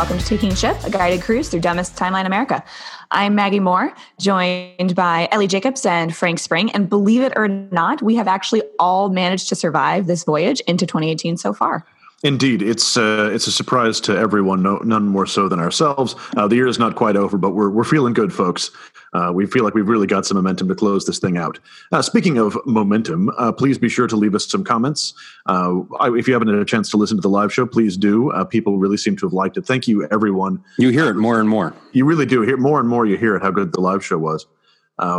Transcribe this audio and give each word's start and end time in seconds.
welcome 0.00 0.16
to 0.16 0.24
Taking 0.24 0.54
Ship, 0.54 0.74
a 0.82 0.88
guided 0.88 1.20
cruise 1.20 1.50
through 1.50 1.60
dumbest 1.60 1.94
timeline 1.94 2.24
America. 2.24 2.64
I'm 3.10 3.34
Maggie 3.34 3.60
Moore, 3.60 3.92
joined 4.18 4.94
by 4.94 5.28
Ellie 5.30 5.46
Jacobs 5.46 5.84
and 5.84 6.16
Frank 6.16 6.38
Spring. 6.38 6.70
And 6.70 6.88
believe 6.88 7.20
it 7.20 7.34
or 7.36 7.48
not, 7.48 8.00
we 8.00 8.14
have 8.14 8.26
actually 8.26 8.62
all 8.78 9.10
managed 9.10 9.50
to 9.50 9.54
survive 9.54 10.06
this 10.06 10.24
voyage 10.24 10.60
into 10.60 10.86
2018 10.86 11.36
so 11.36 11.52
far. 11.52 11.84
Indeed, 12.22 12.62
it's 12.62 12.96
uh, 12.96 13.30
it's 13.30 13.46
a 13.46 13.52
surprise 13.52 14.00
to 14.00 14.16
everyone, 14.16 14.62
no, 14.62 14.76
none 14.78 15.06
more 15.06 15.26
so 15.26 15.50
than 15.50 15.60
ourselves. 15.60 16.14
Uh, 16.34 16.48
the 16.48 16.56
year 16.56 16.66
is 16.66 16.78
not 16.78 16.94
quite 16.94 17.16
over, 17.16 17.36
but 17.36 17.50
we're 17.50 17.68
we're 17.68 17.84
feeling 17.84 18.14
good, 18.14 18.32
folks. 18.32 18.70
Uh, 19.12 19.32
we 19.34 19.46
feel 19.46 19.64
like 19.64 19.74
we've 19.74 19.88
really 19.88 20.06
got 20.06 20.24
some 20.24 20.36
momentum 20.36 20.68
to 20.68 20.74
close 20.74 21.04
this 21.04 21.18
thing 21.18 21.36
out. 21.36 21.58
Uh, 21.92 22.02
speaking 22.02 22.38
of 22.38 22.56
momentum, 22.66 23.30
uh, 23.38 23.52
please 23.52 23.78
be 23.78 23.88
sure 23.88 24.06
to 24.06 24.16
leave 24.16 24.34
us 24.34 24.46
some 24.46 24.64
comments. 24.64 25.14
Uh, 25.46 25.80
if 26.14 26.28
you 26.28 26.34
haven't 26.34 26.48
had 26.48 26.58
a 26.58 26.64
chance 26.64 26.90
to 26.90 26.96
listen 26.96 27.16
to 27.16 27.20
the 27.20 27.28
live 27.28 27.52
show, 27.52 27.66
please 27.66 27.96
do. 27.96 28.32
people 28.50 28.78
really 28.78 28.96
seem 28.96 29.16
to 29.16 29.26
have 29.26 29.32
liked 29.32 29.56
it. 29.56 29.66
Thank 29.66 29.88
you, 29.88 30.06
everyone. 30.10 30.62
You 30.78 30.90
hear 30.90 31.08
it 31.08 31.14
more 31.16 31.40
and 31.40 31.48
more. 31.48 31.74
You 31.92 32.04
really 32.04 32.26
do 32.26 32.42
hear 32.42 32.56
more 32.56 32.80
and 32.80 32.88
more. 32.88 33.06
You 33.06 33.16
hear 33.16 33.36
it 33.36 33.42
how 33.42 33.50
good 33.50 33.72
the 33.72 33.80
live 33.80 34.04
show 34.04 34.18
was. 34.18 34.46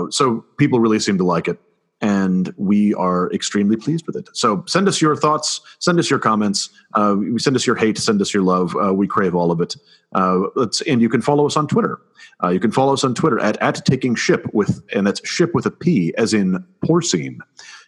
so 0.09 0.45
people 0.57 0.79
really 0.79 0.99
seem 0.99 1.17
to 1.17 1.23
like 1.23 1.47
it 1.47 1.59
and 2.01 2.53
we 2.57 2.93
are 2.95 3.31
extremely 3.31 3.77
pleased 3.77 4.07
with 4.07 4.15
it. 4.15 4.27
So 4.33 4.63
send 4.67 4.87
us 4.87 5.01
your 5.01 5.15
thoughts, 5.15 5.61
send 5.79 5.99
us 5.99 6.09
your 6.09 6.19
comments, 6.19 6.69
uh, 6.95 7.15
send 7.37 7.55
us 7.55 7.65
your 7.65 7.75
hate, 7.75 7.97
send 7.97 8.21
us 8.21 8.33
your 8.33 8.43
love. 8.43 8.75
Uh, 8.75 8.93
we 8.93 9.07
crave 9.07 9.35
all 9.35 9.51
of 9.51 9.61
it. 9.61 9.77
Uh, 10.13 10.41
and 10.87 11.01
you 11.01 11.09
can 11.09 11.21
follow 11.21 11.45
us 11.45 11.55
on 11.55 11.67
Twitter. 11.67 12.01
Uh, 12.43 12.49
you 12.49 12.59
can 12.59 12.71
follow 12.71 12.93
us 12.93 13.03
on 13.03 13.13
Twitter 13.13 13.39
at, 13.39 13.55
at 13.61 13.85
taking 13.85 14.15
ship 14.15 14.45
with, 14.51 14.81
and 14.93 15.05
that's 15.05 15.25
ship 15.27 15.53
with 15.53 15.65
a 15.65 15.71
P 15.71 16.13
as 16.17 16.33
in 16.33 16.63
porcine. 16.83 17.37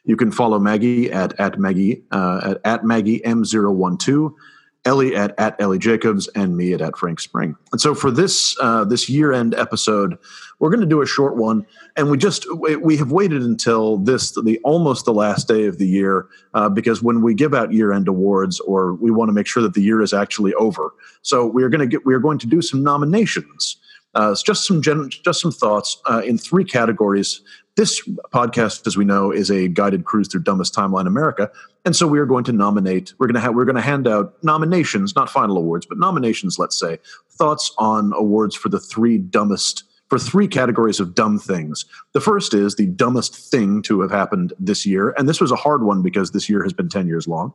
You 0.06 0.16
can 0.16 0.32
follow 0.32 0.60
Maggie 0.60 1.12
at, 1.12 1.38
at 1.40 1.58
Maggie, 1.58 2.04
uh, 2.12 2.42
at, 2.44 2.62
at 2.66 2.86
Maggie 2.86 3.20
M012. 3.22 4.34
Ellie 4.86 5.16
at, 5.16 5.34
at 5.40 5.60
Ellie 5.62 5.80
Jacobs 5.80 6.28
and 6.30 6.58
me 6.58 6.74
at, 6.74 6.82
at 6.82 6.98
Frank 6.98 7.20
Spring. 7.20 7.56
And 7.72 7.80
so 7.80 7.96
for 7.96 8.12
this 8.12 8.58
uh, 8.60 8.84
this 8.84 9.08
year 9.08 9.32
end 9.32 9.56
episode, 9.56 10.18
we're 10.60 10.70
going 10.70 10.82
to 10.82 10.86
do 10.86 11.02
a 11.02 11.06
short 11.06 11.38
one, 11.38 11.66
and 11.96 12.12
we 12.12 12.18
just 12.18 12.46
we 12.56 12.98
have 12.98 13.12
waited 13.12 13.42
until 13.42 13.98
this 13.98 14.32
the 14.44 14.60
almost 14.64 15.06
the 15.06 15.14
last 15.14 15.48
day 15.48 15.66
of 15.66 15.78
the 15.78 15.88
year 15.88 16.28
uh, 16.54 16.70
because 16.70 17.02
when 17.02 17.22
we 17.22 17.34
give 17.34 17.54
out 17.54 17.72
year 17.72 17.94
end 17.94 18.08
awards, 18.08 18.60
or 18.62 18.94
we 18.96 19.10
want 19.10 19.30
to 19.30 19.34
make 19.34 19.48
sure 19.48 19.64
that 19.64 19.74
the 19.74 19.82
year 19.82 20.02
is 20.02 20.14
actually 20.14 20.54
over. 20.56 20.94
So 21.22 21.46
we 21.46 21.64
are 21.64 21.70
going 21.70 21.82
to 21.82 21.88
get 21.88 22.06
we 22.06 22.14
are 22.14 22.20
going 22.20 22.40
to 22.40 22.48
do 22.48 22.62
some 22.62 22.84
nominations. 22.84 23.78
Uh, 24.16 24.36
just 24.46 24.68
some 24.68 24.82
gen- 24.82 25.10
just 25.10 25.42
some 25.42 25.52
thoughts 25.52 26.00
uh, 26.06 26.22
in 26.24 26.38
three 26.38 26.64
categories 26.64 27.42
this 27.76 28.08
podcast, 28.32 28.86
as 28.86 28.96
we 28.96 29.06
know, 29.06 29.32
is 29.32 29.50
a 29.50 29.68
guided 29.68 30.06
cruise 30.06 30.28
through 30.28 30.44
dumbest 30.44 30.76
timeline 30.76 31.08
America, 31.08 31.50
and 31.86 31.96
so 31.96 32.08
we 32.08 32.20
are 32.20 32.26
going 32.26 32.44
to 32.46 32.54
nominate. 32.54 33.14
We're 33.18 33.28
going 33.28 33.36
to 33.36 33.42
have 33.42 33.56
we're 33.56 33.66
going 33.66 33.76
to 33.76 33.82
hand 33.82 34.08
out 34.08 34.36
nominations, 34.44 35.16
not 35.16 35.30
final 35.30 35.58
awards, 35.58 35.86
but 35.86 35.98
nominations. 35.98 36.60
Let's 36.60 36.80
say 36.80 37.00
thoughts 37.32 37.74
on 37.78 38.14
awards 38.16 38.56
for 38.56 38.70
the 38.70 38.80
three 38.80 39.18
dumbest 39.18 39.84
for 40.10 40.20
three 40.20 40.48
categories 40.48 41.00
of 41.00 41.16
dumb 41.16 41.40
things. 41.40 41.86
The 42.14 42.22
first 42.22 42.54
is 42.54 42.76
the 42.76 42.86
dumbest 42.86 43.36
thing 43.50 43.82
to 43.84 44.02
have 44.02 44.12
happened 44.12 44.54
this 44.60 44.86
year, 44.86 45.14
and 45.18 45.28
this 45.28 45.42
was 45.42 45.52
a 45.52 45.56
hard 45.56 45.84
one 45.84 46.04
because 46.04 46.32
this 46.32 46.48
year 46.48 46.62
has 46.64 46.74
been 46.74 46.90
ten 46.90 47.08
years 47.08 47.28
long. 47.28 47.54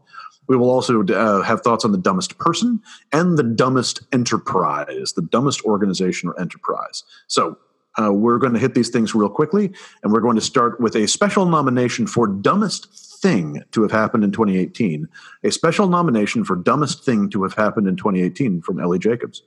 We 0.48 0.56
will 0.56 0.70
also 0.70 1.04
uh, 1.04 1.42
have 1.42 1.60
thoughts 1.60 1.84
on 1.84 1.92
the 1.92 1.98
dumbest 1.98 2.38
person 2.38 2.80
and 3.12 3.36
the 3.36 3.42
dumbest 3.42 4.02
enterprise, 4.12 5.12
the 5.12 5.22
dumbest 5.22 5.62
organization 5.62 6.30
or 6.30 6.40
enterprise. 6.40 7.04
So 7.26 7.58
uh, 8.00 8.12
we're 8.12 8.38
going 8.38 8.52
to 8.52 8.58
hit 8.58 8.74
these 8.74 8.88
things 8.88 9.14
real 9.14 9.28
quickly, 9.28 9.72
and 10.02 10.12
we're 10.12 10.20
going 10.20 10.36
to 10.36 10.42
start 10.42 10.80
with 10.80 10.94
a 10.94 11.06
special 11.08 11.46
nomination 11.46 12.06
for 12.06 12.26
dumbest 12.26 12.88
thing 13.20 13.62
to 13.72 13.82
have 13.82 13.90
happened 13.90 14.24
in 14.24 14.32
2018. 14.32 15.08
A 15.44 15.50
special 15.50 15.88
nomination 15.88 16.44
for 16.44 16.56
dumbest 16.56 17.04
thing 17.04 17.28
to 17.30 17.42
have 17.42 17.54
happened 17.54 17.88
in 17.88 17.96
2018 17.96 18.62
from 18.62 18.80
Ellie 18.80 18.98
Jacobs. 18.98 19.42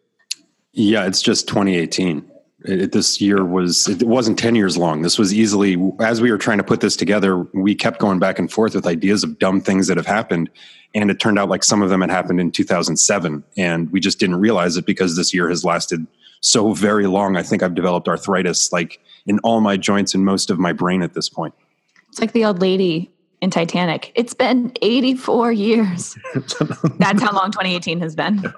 Yeah, 0.74 1.06
it's 1.06 1.22
just 1.22 1.48
2018. 1.48 2.30
It, 2.64 2.92
this 2.92 3.20
year 3.20 3.44
was 3.44 3.88
it 3.88 4.04
wasn't 4.04 4.38
10 4.38 4.54
years 4.54 4.78
long 4.78 5.02
this 5.02 5.18
was 5.18 5.34
easily 5.34 5.78
as 6.00 6.22
we 6.22 6.30
were 6.30 6.38
trying 6.38 6.60
to 6.60 6.64
put 6.64 6.80
this 6.80 6.96
together 6.96 7.40
we 7.56 7.74
kept 7.74 8.00
going 8.00 8.20
back 8.20 8.38
and 8.38 8.52
forth 8.52 8.76
with 8.76 8.86
ideas 8.86 9.24
of 9.24 9.40
dumb 9.40 9.62
things 9.62 9.88
that 9.88 9.98
have 9.98 10.06
happened 10.06 10.48
and 10.94 11.10
it 11.10 11.20
turned 11.20 11.40
out 11.40 11.50
like 11.50 11.64
some 11.64 11.82
of 11.82 11.90
them 11.90 12.02
had 12.02 12.12
happened 12.12 12.40
in 12.40 12.52
2007 12.52 13.44
and 13.58 13.92
we 13.92 14.00
just 14.00 14.20
didn't 14.20 14.36
realize 14.36 14.78
it 14.78 14.86
because 14.86 15.16
this 15.16 15.34
year 15.34 15.50
has 15.50 15.66
lasted 15.66 16.06
so 16.42 16.74
very 16.74 17.08
long. 17.08 17.38
I 17.38 17.44
think 17.44 17.64
I've 17.64 17.76
developed 17.76 18.08
arthritis 18.08 18.72
like 18.72 19.00
in 19.26 19.40
all 19.40 19.62
my 19.62 19.78
joints 19.78 20.14
and 20.14 20.26
most 20.26 20.50
of 20.50 20.60
my 20.60 20.74
brain 20.74 21.02
at 21.02 21.14
this 21.14 21.30
point. 21.30 21.54
It's 22.10 22.20
like 22.20 22.34
the 22.34 22.44
old 22.44 22.60
lady 22.60 23.10
in 23.42 23.50
Titanic. 23.50 24.12
It's 24.14 24.36
been 24.36 24.72
84 24.84 25.52
years. 25.52 26.16
That's 27.00 27.22
how 27.22 27.34
long 27.34 27.52
2018 27.52 28.00
has 28.00 28.16
been. 28.16 28.38
Yeah. 28.38 28.52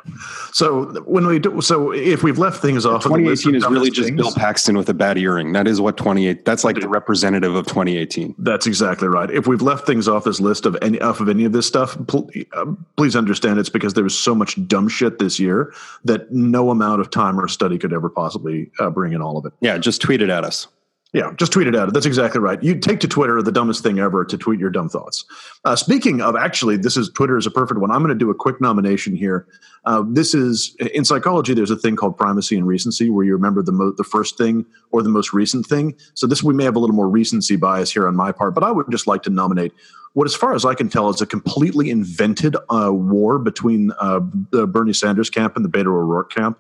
So 0.52 1.02
when 1.04 1.26
we 1.26 1.40
do, 1.40 1.62
so 1.62 1.92
if 1.92 2.22
we've 2.22 2.38
left 2.38 2.62
things 2.62 2.86
off, 2.86 3.04
2018 3.04 3.56
is 3.56 3.66
really 3.68 3.90
just 3.90 4.10
things, 4.10 4.22
Bill 4.22 4.34
Paxton 4.34 4.78
with 4.78 4.90
a 4.90 4.94
bad 4.94 5.18
earring. 5.18 5.54
That 5.54 5.68
is 5.68 5.80
what 5.80 5.96
28. 5.96 6.44
That's 6.44 6.66
like 6.66 6.82
the 6.82 6.90
representative 6.90 7.56
of 7.56 7.66
2018. 7.66 8.36
That's 8.38 8.68
exactly 8.68 9.08
right. 9.08 9.32
If 9.32 9.48
we've 9.48 9.62
left 9.62 9.86
things 9.86 10.10
off 10.10 10.26
this 10.26 10.42
list 10.42 10.66
of 10.66 10.78
any 10.82 11.00
off 11.00 11.22
of 11.22 11.30
any 11.30 11.46
of 11.46 11.54
this 11.54 11.66
stuff, 11.66 11.98
pl- 12.08 12.30
uh, 12.52 12.66
please 12.98 13.16
understand 13.16 13.60
it's 13.60 13.70
because 13.70 13.94
there 13.94 14.04
was 14.04 14.18
so 14.18 14.36
much 14.36 14.68
dumb 14.68 14.90
shit 14.90 15.18
this 15.18 15.40
year 15.40 15.74
that 16.04 16.30
no 16.34 16.72
amount 16.72 17.00
of 17.00 17.10
time 17.10 17.40
or 17.40 17.48
study 17.48 17.78
could 17.78 17.94
ever 17.94 18.10
possibly 18.10 18.70
uh, 18.80 18.90
bring 18.90 19.14
in 19.14 19.22
all 19.22 19.38
of 19.38 19.46
it. 19.46 19.54
Yeah, 19.62 19.78
just 19.78 20.02
tweet 20.02 20.22
it 20.22 20.30
at 20.30 20.44
us. 20.44 20.68
Yeah, 21.14 21.32
just 21.38 21.52
tweet 21.52 21.68
it 21.68 21.76
out. 21.76 21.94
That's 21.94 22.08
exactly 22.08 22.42
right. 22.42 22.62
You 22.64 22.74
take 22.80 23.00
to 23.02 23.08
Twitter 23.08 23.40
the 23.44 23.52
dumbest 23.52 23.84
thing 23.84 24.00
ever 24.00 24.26
to 24.26 24.36
tweet 24.36 24.60
your 24.60 24.72
dumb 24.72 24.90
thoughts. 24.90 25.26
Uh, 25.64 25.76
speaking 25.76 26.22
of, 26.22 26.36
actually, 26.36 26.76
this 26.76 26.98
is 26.98 27.08
Twitter 27.10 27.38
is 27.38 27.46
a 27.46 27.52
perfect 27.52 27.80
one. 27.80 27.92
I'm 27.92 28.00
going 28.00 28.10
to 28.10 28.16
do 28.16 28.32
a 28.32 28.36
quick 28.36 28.60
nomination 28.60 29.16
here. 29.16 29.46
Uh, 29.86 30.04
this 30.08 30.34
is 30.34 30.76
in 30.92 31.06
psychology. 31.06 31.54
There's 31.54 31.70
a 31.70 31.76
thing 31.76 31.96
called 31.96 32.18
primacy 32.18 32.58
and 32.58 32.66
recency, 32.66 33.12
where 33.12 33.24
you 33.24 33.34
remember 33.34 33.62
the 33.62 33.72
mo- 33.72 33.94
the 33.96 34.04
first 34.04 34.40
thing 34.40 34.66
or 34.92 35.04
the 35.04 35.10
most 35.10 35.34
recent 35.34 35.68
thing. 35.68 35.96
So 36.16 36.26
this 36.26 36.42
we 36.42 36.54
may 36.56 36.64
have 36.64 36.76
a 36.76 36.80
little 36.80 36.96
more 36.96 37.10
recency 37.10 37.58
bias 37.58 37.94
here 37.94 38.08
on 38.08 38.16
my 38.16 38.32
part, 38.32 38.56
but 38.56 38.64
I 38.64 38.72
would 38.72 38.90
just 38.90 39.06
like 39.06 39.22
to 39.24 39.30
nominate 39.30 39.72
what, 40.14 40.26
as 40.26 40.34
far 40.34 40.56
as 40.56 40.66
I 40.66 40.74
can 40.74 40.90
tell, 40.90 41.10
is 41.10 41.22
a 41.22 41.28
completely 41.28 41.92
invented 41.92 42.56
uh, 42.70 42.92
war 42.92 43.38
between 43.38 43.92
uh, 44.00 44.22
the 44.50 44.66
Bernie 44.66 44.94
Sanders 44.94 45.30
camp 45.30 45.56
and 45.56 45.64
the 45.64 45.70
Beto 45.70 45.88
O'Rourke 45.88 46.32
camp. 46.32 46.58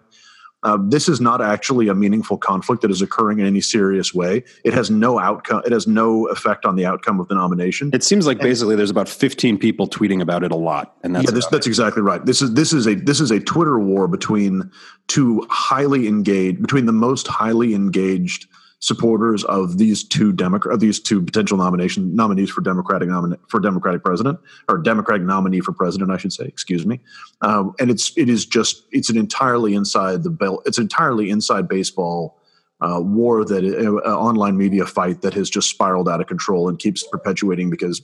Uh, 0.63 0.77
this 0.81 1.09
is 1.09 1.19
not 1.19 1.41
actually 1.41 1.87
a 1.87 1.93
meaningful 1.93 2.37
conflict 2.37 2.81
that 2.81 2.91
is 2.91 3.01
occurring 3.01 3.39
in 3.39 3.45
any 3.45 3.61
serious 3.61 4.13
way. 4.13 4.43
It 4.63 4.73
has 4.73 4.89
no 4.89 5.19
outcome. 5.19 5.61
It 5.65 5.71
has 5.71 5.87
no 5.87 6.27
effect 6.27 6.65
on 6.65 6.75
the 6.75 6.85
outcome 6.85 7.19
of 7.19 7.27
the 7.27 7.35
nomination. 7.35 7.89
It 7.93 8.03
seems 8.03 8.25
like 8.25 8.37
and, 8.37 8.43
basically 8.43 8.75
there's 8.75 8.89
about 8.89 9.09
15 9.09 9.57
people 9.57 9.87
tweeting 9.87 10.21
about 10.21 10.43
it 10.43 10.51
a 10.51 10.55
lot, 10.55 10.95
and 11.03 11.15
that's 11.15 11.25
yeah, 11.25 11.31
this, 11.31 11.47
that's 11.47 11.67
exactly 11.67 12.01
right. 12.01 12.25
This 12.25 12.41
is 12.41 12.53
this 12.53 12.73
is 12.73 12.87
a 12.87 12.95
this 12.95 13.19
is 13.19 13.31
a 13.31 13.39
Twitter 13.39 13.79
war 13.79 14.07
between 14.07 14.71
two 15.07 15.45
highly 15.49 16.07
engaged, 16.07 16.61
between 16.61 16.85
the 16.85 16.93
most 16.93 17.27
highly 17.27 17.73
engaged 17.73 18.47
supporters 18.83 19.45
of 19.45 19.77
these 19.77 20.03
two 20.03 20.33
Democrat, 20.33 20.77
these 20.81 20.99
two 20.99 21.21
potential 21.21 21.57
nomination 21.57 22.13
nominees 22.13 22.49
for 22.49 22.59
Democratic 22.59 23.07
nomin- 23.07 23.39
for 23.47 23.61
Democratic 23.61 24.03
president 24.03 24.37
or 24.67 24.77
Democratic 24.77 25.25
nominee 25.25 25.61
for 25.61 25.71
president, 25.71 26.11
I 26.11 26.17
should 26.17 26.33
say. 26.33 26.43
Excuse 26.43 26.85
me. 26.85 26.99
Um, 27.41 27.73
and 27.79 27.89
it's 27.89 28.11
it 28.17 28.27
is 28.27 28.45
just 28.45 28.83
it's 28.91 29.09
an 29.09 29.17
entirely 29.17 29.73
inside 29.73 30.23
the 30.23 30.29
bell. 30.29 30.61
It's 30.65 30.77
entirely 30.77 31.29
inside 31.29 31.69
baseball. 31.69 32.37
Uh, 32.81 32.99
war 32.99 33.45
that 33.45 33.63
uh, 33.63 34.05
uh, 34.05 34.17
online 34.17 34.57
media 34.57 34.85
fight 34.85 35.21
that 35.21 35.33
has 35.33 35.49
just 35.49 35.69
spiraled 35.69 36.09
out 36.09 36.19
of 36.19 36.27
control 36.27 36.67
and 36.67 36.77
keeps 36.79 37.07
perpetuating 37.07 37.69
because 37.69 38.01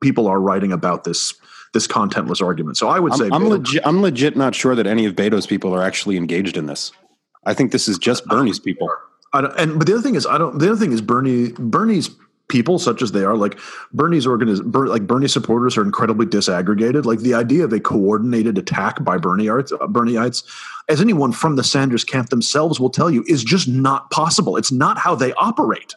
people 0.00 0.26
are 0.26 0.40
writing 0.40 0.72
about 0.72 1.04
this 1.04 1.34
this 1.72 1.86
contentless 1.86 2.44
argument. 2.44 2.76
So 2.76 2.88
I 2.88 2.98
would 2.98 3.14
say 3.14 3.26
I'm, 3.26 3.34
I'm 3.34 3.48
legit. 3.48 3.86
I'm 3.86 4.02
legit 4.02 4.36
not 4.36 4.56
sure 4.56 4.74
that 4.74 4.88
any 4.88 5.04
of 5.04 5.14
Beto's 5.14 5.46
people 5.46 5.72
are 5.72 5.84
actually 5.84 6.16
engaged 6.16 6.56
in 6.56 6.66
this. 6.66 6.90
I 7.44 7.54
think 7.54 7.70
this 7.70 7.86
is 7.86 7.96
just 7.96 8.26
Bernie's 8.26 8.58
people 8.58 8.90
and 9.32 9.78
but 9.78 9.86
the 9.86 9.94
other 9.94 10.02
thing 10.02 10.14
is, 10.14 10.26
I 10.26 10.38
don't. 10.38 10.58
The 10.58 10.70
other 10.70 10.80
thing 10.80 10.92
is 10.92 11.00
Bernie. 11.00 11.52
Bernie's 11.58 12.10
people, 12.48 12.78
such 12.78 13.02
as 13.02 13.12
they 13.12 13.24
are, 13.24 13.36
like 13.36 13.58
Bernie's 13.92 14.26
organiz, 14.26 14.60
like 14.88 15.06
Bernie 15.06 15.28
supporters, 15.28 15.76
are 15.76 15.82
incredibly 15.82 16.26
disaggregated. 16.26 17.04
Like 17.04 17.20
the 17.20 17.34
idea 17.34 17.64
of 17.64 17.72
a 17.72 17.80
coordinated 17.80 18.58
attack 18.58 19.04
by 19.04 19.18
Bernieites, 19.18 19.72
uh, 19.72 19.86
Bernieites, 19.86 20.44
as 20.88 21.00
anyone 21.00 21.32
from 21.32 21.56
the 21.56 21.64
Sanders 21.64 22.04
camp 22.04 22.30
themselves 22.30 22.80
will 22.80 22.90
tell 22.90 23.10
you, 23.10 23.24
is 23.26 23.44
just 23.44 23.68
not 23.68 24.10
possible. 24.10 24.56
It's 24.56 24.72
not 24.72 24.98
how 24.98 25.14
they 25.14 25.32
operate. 25.34 25.94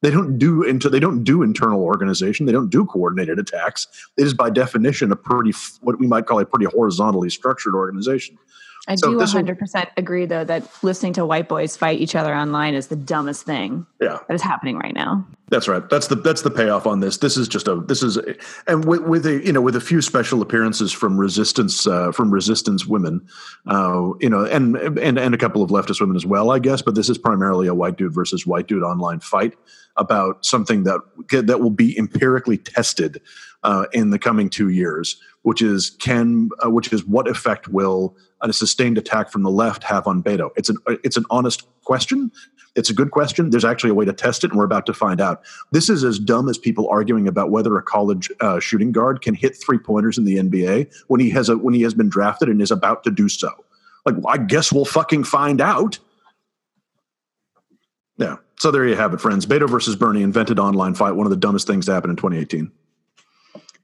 They 0.00 0.10
don't 0.10 0.38
do 0.38 0.62
into 0.62 0.88
they 0.88 1.00
don't 1.00 1.24
do 1.24 1.42
internal 1.42 1.82
organization. 1.82 2.46
They 2.46 2.52
don't 2.52 2.70
do 2.70 2.84
coordinated 2.84 3.38
attacks. 3.38 3.88
It 4.16 4.24
is 4.24 4.34
by 4.34 4.50
definition 4.50 5.10
a 5.10 5.16
pretty 5.16 5.52
what 5.80 5.98
we 5.98 6.06
might 6.06 6.26
call 6.26 6.38
a 6.38 6.46
pretty 6.46 6.66
horizontally 6.66 7.30
structured 7.30 7.74
organization. 7.74 8.38
I 8.88 8.94
so 8.94 9.10
do 9.10 9.18
100% 9.18 9.86
agree, 9.98 10.24
though, 10.24 10.44
that 10.44 10.66
listening 10.82 11.12
to 11.14 11.26
white 11.26 11.46
boys 11.46 11.76
fight 11.76 12.00
each 12.00 12.14
other 12.14 12.34
online 12.34 12.74
is 12.74 12.88
the 12.88 12.96
dumbest 12.96 13.44
thing 13.44 13.86
yeah. 14.00 14.18
that 14.26 14.34
is 14.34 14.40
happening 14.40 14.78
right 14.78 14.94
now. 14.94 15.26
That's 15.50 15.68
right. 15.68 15.88
That's 15.88 16.08
the 16.08 16.14
that's 16.14 16.42
the 16.42 16.50
payoff 16.50 16.86
on 16.86 17.00
this. 17.00 17.18
This 17.18 17.38
is 17.38 17.48
just 17.48 17.68
a 17.68 17.76
this 17.76 18.02
is 18.02 18.18
a, 18.18 18.34
and 18.66 18.84
with, 18.84 19.00
with 19.02 19.26
a 19.26 19.42
you 19.42 19.52
know 19.52 19.62
with 19.62 19.76
a 19.76 19.80
few 19.80 20.02
special 20.02 20.42
appearances 20.42 20.92
from 20.92 21.18
resistance 21.18 21.86
uh, 21.86 22.12
from 22.12 22.30
resistance 22.30 22.86
women, 22.86 23.26
uh, 23.66 24.10
you 24.20 24.28
know, 24.28 24.44
and 24.44 24.76
and 24.76 25.18
and 25.18 25.34
a 25.34 25.38
couple 25.38 25.62
of 25.62 25.70
leftist 25.70 26.00
women 26.00 26.16
as 26.16 26.26
well, 26.26 26.50
I 26.50 26.58
guess. 26.58 26.82
But 26.82 26.96
this 26.96 27.08
is 27.08 27.16
primarily 27.16 27.66
a 27.66 27.74
white 27.74 27.96
dude 27.96 28.14
versus 28.14 28.46
white 28.46 28.66
dude 28.66 28.82
online 28.82 29.20
fight 29.20 29.54
about 29.96 30.44
something 30.44 30.84
that 30.84 31.00
that 31.30 31.60
will 31.60 31.70
be 31.70 31.98
empirically 31.98 32.58
tested 32.58 33.20
uh, 33.62 33.86
in 33.92 34.10
the 34.10 34.18
coming 34.18 34.50
two 34.50 34.68
years, 34.68 35.20
which 35.42 35.62
is 35.62 35.90
can 35.98 36.50
uh, 36.64 36.70
which 36.70 36.92
is 36.92 37.06
what 37.06 37.26
effect 37.26 37.68
will 37.68 38.16
a 38.42 38.52
sustained 38.52 38.98
attack 38.98 39.30
from 39.30 39.42
the 39.42 39.50
left 39.50 39.82
have 39.84 40.06
on 40.06 40.22
Beto? 40.22 40.50
It's 40.56 40.68
an 40.68 40.76
it's 41.04 41.16
an 41.16 41.24
honest 41.30 41.66
question. 41.84 42.30
It's 42.74 42.90
a 42.90 42.94
good 42.94 43.10
question. 43.10 43.50
There's 43.50 43.64
actually 43.64 43.90
a 43.90 43.94
way 43.94 44.04
to 44.04 44.12
test 44.12 44.44
it, 44.44 44.50
and 44.50 44.58
we're 44.58 44.64
about 44.64 44.86
to 44.86 44.94
find 44.94 45.20
out. 45.20 45.42
This 45.72 45.90
is 45.90 46.04
as 46.04 46.18
dumb 46.18 46.48
as 46.48 46.58
people 46.58 46.88
arguing 46.88 47.26
about 47.26 47.50
whether 47.50 47.76
a 47.76 47.82
college 47.82 48.30
uh, 48.40 48.60
shooting 48.60 48.92
guard 48.92 49.20
can 49.22 49.34
hit 49.34 49.56
three 49.56 49.78
pointers 49.78 50.16
in 50.16 50.24
the 50.24 50.36
NBA 50.36 50.92
when 51.08 51.20
he 51.20 51.30
has 51.30 51.48
a 51.48 51.58
when 51.58 51.74
he 51.74 51.82
has 51.82 51.94
been 51.94 52.08
drafted 52.08 52.48
and 52.48 52.62
is 52.62 52.70
about 52.70 53.04
to 53.04 53.10
do 53.10 53.28
so. 53.28 53.50
Like, 54.06 54.16
well, 54.16 54.28
I 54.28 54.38
guess 54.38 54.72
we'll 54.72 54.84
fucking 54.84 55.24
find 55.24 55.60
out. 55.60 55.98
Yeah. 58.16 58.36
So 58.58 58.70
there 58.70 58.86
you 58.86 58.96
have 58.96 59.14
it, 59.14 59.20
friends. 59.20 59.46
Beto 59.46 59.68
versus 59.68 59.96
Bernie 59.96 60.22
invented 60.22 60.58
online 60.58 60.94
fight. 60.94 61.12
One 61.12 61.26
of 61.26 61.30
the 61.30 61.36
dumbest 61.36 61.66
things 61.66 61.86
to 61.86 61.92
happen 61.92 62.10
in 62.10 62.16
2018. 62.16 62.70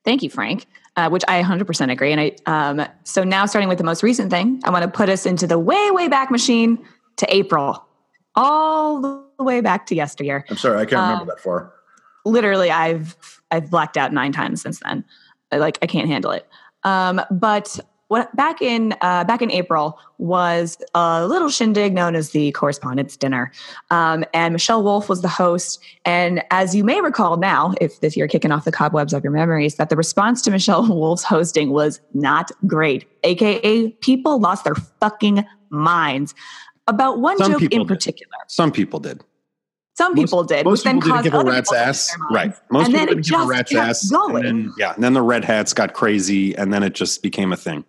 Thank 0.04 0.22
you, 0.22 0.30
Frank. 0.30 0.66
Uh, 0.96 1.08
which 1.08 1.24
I 1.26 1.42
100% 1.42 1.90
agree. 1.90 2.12
And 2.12 2.20
I, 2.20 2.36
um, 2.46 2.86
so 3.02 3.24
now 3.24 3.46
starting 3.46 3.68
with 3.68 3.78
the 3.78 3.84
most 3.84 4.04
recent 4.04 4.30
thing, 4.30 4.60
I 4.62 4.70
want 4.70 4.84
to 4.84 4.88
put 4.88 5.08
us 5.08 5.26
into 5.26 5.44
the 5.44 5.58
way, 5.58 5.90
way 5.90 6.06
back 6.06 6.30
machine 6.30 6.78
to 7.16 7.34
April, 7.34 7.84
all 8.36 9.00
the 9.00 9.42
way 9.42 9.60
back 9.60 9.86
to 9.86 9.96
yesteryear. 9.96 10.44
I'm 10.48 10.56
sorry, 10.56 10.76
I 10.76 10.84
can't 10.84 11.02
remember 11.02 11.32
uh, 11.32 11.34
that 11.34 11.40
far. 11.40 11.72
Literally, 12.24 12.70
I've 12.70 13.16
I've 13.50 13.70
blacked 13.70 13.96
out 13.96 14.12
nine 14.12 14.30
times 14.30 14.62
since 14.62 14.80
then. 14.80 15.04
I, 15.50 15.58
like 15.58 15.78
I 15.82 15.86
can't 15.86 16.08
handle 16.08 16.30
it. 16.30 16.48
Um, 16.84 17.20
but 17.30 17.80
what 18.14 18.34
back 18.36 18.62
in 18.62 18.94
uh, 19.00 19.24
back 19.24 19.42
in 19.42 19.50
April 19.50 19.98
was 20.18 20.78
a 20.94 21.26
little 21.26 21.48
shindig 21.48 21.92
known 21.92 22.14
as 22.14 22.30
the 22.30 22.52
Correspondents' 22.52 23.16
Dinner, 23.16 23.50
um, 23.90 24.24
and 24.32 24.52
Michelle 24.52 24.84
Wolf 24.84 25.08
was 25.08 25.20
the 25.20 25.28
host. 25.28 25.82
And 26.04 26.40
as 26.52 26.76
you 26.76 26.84
may 26.84 27.00
recall 27.00 27.36
now, 27.38 27.74
if 27.80 27.98
this 27.98 28.16
you're 28.16 28.28
kicking 28.28 28.52
off 28.52 28.66
the 28.66 28.70
cobwebs 28.70 29.12
of 29.12 29.24
your 29.24 29.32
memories, 29.32 29.74
that 29.76 29.88
the 29.90 29.96
response 29.96 30.42
to 30.42 30.52
Michelle 30.52 30.86
Wolf's 30.94 31.24
hosting 31.24 31.70
was 31.70 32.00
not 32.12 32.52
great. 32.68 33.04
AKA, 33.24 33.90
people 34.00 34.38
lost 34.38 34.62
their 34.62 34.76
fucking 34.76 35.44
minds 35.70 36.36
about 36.86 37.18
one 37.18 37.36
Some 37.38 37.50
joke 37.50 37.62
in 37.62 37.80
did. 37.80 37.88
particular. 37.88 38.30
Some 38.46 38.70
people 38.70 39.00
did. 39.00 39.24
Some 39.96 40.14
people 40.14 40.38
most, 40.38 40.48
did. 40.50 40.64
Most 40.64 40.84
people 40.84 41.00
didn't 41.00 41.24
give 41.24 41.34
a 41.34 41.42
rat's 41.42 41.72
ass. 41.72 42.16
Right. 42.30 42.54
Most 42.70 42.86
and 42.86 42.94
people 42.94 43.06
didn't 43.06 43.26
give 43.26 43.40
a 43.40 43.46
rat's 43.46 43.74
ass. 43.74 44.12
And 44.12 44.36
then, 44.36 44.72
yeah. 44.78 44.94
And 44.94 45.02
then 45.02 45.14
the 45.14 45.22
red 45.22 45.44
hats 45.44 45.72
got 45.72 45.94
crazy 45.94 46.56
and 46.56 46.72
then 46.72 46.84
it 46.84 46.94
just 46.94 47.20
became 47.20 47.52
a 47.52 47.56
thing 47.56 47.84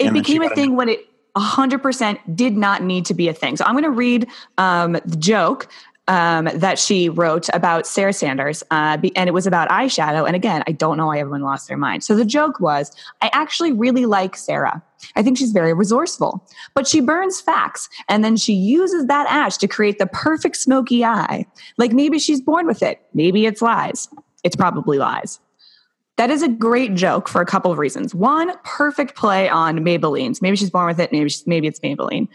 it 0.00 0.12
became 0.12 0.42
a 0.42 0.48
thing 0.50 0.76
when 0.76 0.88
it 0.88 1.06
100% 1.36 2.18
did 2.34 2.56
not 2.56 2.82
need 2.82 3.06
to 3.06 3.14
be 3.14 3.28
a 3.28 3.32
thing. 3.32 3.56
So 3.56 3.64
I'm 3.64 3.72
going 3.72 3.84
to 3.84 3.90
read 3.90 4.26
um, 4.58 4.92
the 4.92 5.16
joke 5.16 5.68
um, 6.08 6.48
that 6.54 6.76
she 6.76 7.08
wrote 7.08 7.48
about 7.52 7.86
Sarah 7.86 8.12
Sanders, 8.12 8.64
uh, 8.72 8.98
and 9.14 9.28
it 9.28 9.32
was 9.32 9.46
about 9.46 9.68
eyeshadow. 9.68 10.26
And 10.26 10.34
again, 10.34 10.64
I 10.66 10.72
don't 10.72 10.96
know 10.96 11.06
why 11.06 11.20
everyone 11.20 11.42
lost 11.42 11.68
their 11.68 11.76
mind. 11.76 12.02
So 12.02 12.16
the 12.16 12.24
joke 12.24 12.58
was 12.58 12.90
I 13.22 13.30
actually 13.32 13.72
really 13.72 14.06
like 14.06 14.36
Sarah. 14.36 14.82
I 15.14 15.22
think 15.22 15.38
she's 15.38 15.52
very 15.52 15.72
resourceful, 15.72 16.44
but 16.74 16.88
she 16.88 17.00
burns 17.00 17.40
facts 17.40 17.88
and 18.08 18.24
then 18.24 18.36
she 18.36 18.52
uses 18.52 19.06
that 19.06 19.26
ash 19.30 19.56
to 19.58 19.68
create 19.68 19.98
the 19.98 20.06
perfect 20.06 20.56
smoky 20.56 21.04
eye. 21.04 21.46
Like 21.78 21.92
maybe 21.92 22.18
she's 22.18 22.40
born 22.40 22.66
with 22.66 22.82
it, 22.82 23.00
maybe 23.14 23.46
it's 23.46 23.62
lies. 23.62 24.08
It's 24.42 24.56
probably 24.56 24.98
lies. 24.98 25.38
That 26.20 26.28
is 26.28 26.42
a 26.42 26.48
great 26.48 26.96
joke 26.96 27.30
for 27.30 27.40
a 27.40 27.46
couple 27.46 27.72
of 27.72 27.78
reasons. 27.78 28.14
One, 28.14 28.52
perfect 28.62 29.16
play 29.16 29.48
on 29.48 29.78
Maybelline's. 29.78 30.42
Maybe 30.42 30.54
she's 30.54 30.68
born 30.68 30.86
with 30.86 31.00
it. 31.00 31.10
Maybe 31.12 31.32
maybe 31.46 31.66
it's 31.66 31.80
Maybelline. 31.80 32.28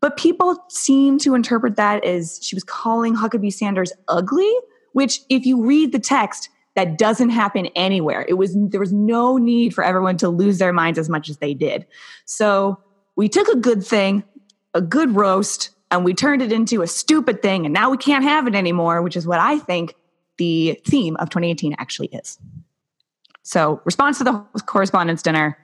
But 0.00 0.16
people 0.16 0.56
seem 0.70 1.18
to 1.18 1.34
interpret 1.34 1.76
that 1.76 2.02
as 2.06 2.40
she 2.40 2.56
was 2.56 2.64
calling 2.64 3.14
Huckabee 3.14 3.52
Sanders 3.52 3.92
ugly, 4.08 4.50
which, 4.94 5.20
if 5.28 5.44
you 5.44 5.62
read 5.62 5.92
the 5.92 5.98
text, 5.98 6.48
that 6.74 6.96
doesn't 6.96 7.28
happen 7.28 7.66
anywhere. 7.76 8.24
It 8.26 8.38
was 8.38 8.56
there 8.56 8.80
was 8.80 8.94
no 8.94 9.36
need 9.36 9.74
for 9.74 9.84
everyone 9.84 10.16
to 10.16 10.30
lose 10.30 10.56
their 10.56 10.72
minds 10.72 10.98
as 10.98 11.10
much 11.10 11.28
as 11.28 11.36
they 11.36 11.52
did. 11.52 11.84
So 12.24 12.82
we 13.14 13.28
took 13.28 13.48
a 13.48 13.56
good 13.56 13.84
thing, 13.84 14.24
a 14.72 14.80
good 14.80 15.14
roast, 15.14 15.68
and 15.90 16.02
we 16.02 16.14
turned 16.14 16.40
it 16.40 16.50
into 16.50 16.80
a 16.80 16.86
stupid 16.86 17.42
thing, 17.42 17.66
and 17.66 17.74
now 17.74 17.90
we 17.90 17.98
can't 17.98 18.24
have 18.24 18.46
it 18.46 18.54
anymore, 18.54 19.02
which 19.02 19.16
is 19.16 19.26
what 19.26 19.38
I 19.38 19.58
think 19.58 19.96
the 20.38 20.80
theme 20.86 21.14
of 21.16 21.28
2018 21.28 21.76
actually 21.78 22.08
is. 22.08 22.38
So, 23.48 23.80
response 23.86 24.18
to 24.18 24.24
the 24.24 24.32
correspondents' 24.66 25.22
dinner, 25.22 25.56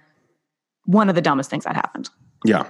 one 0.87 1.11
of 1.11 1.15
the 1.15 1.21
dumbest 1.21 1.51
things 1.51 1.65
that 1.65 1.77
happened. 1.77 2.09
Yeah. 2.43 2.67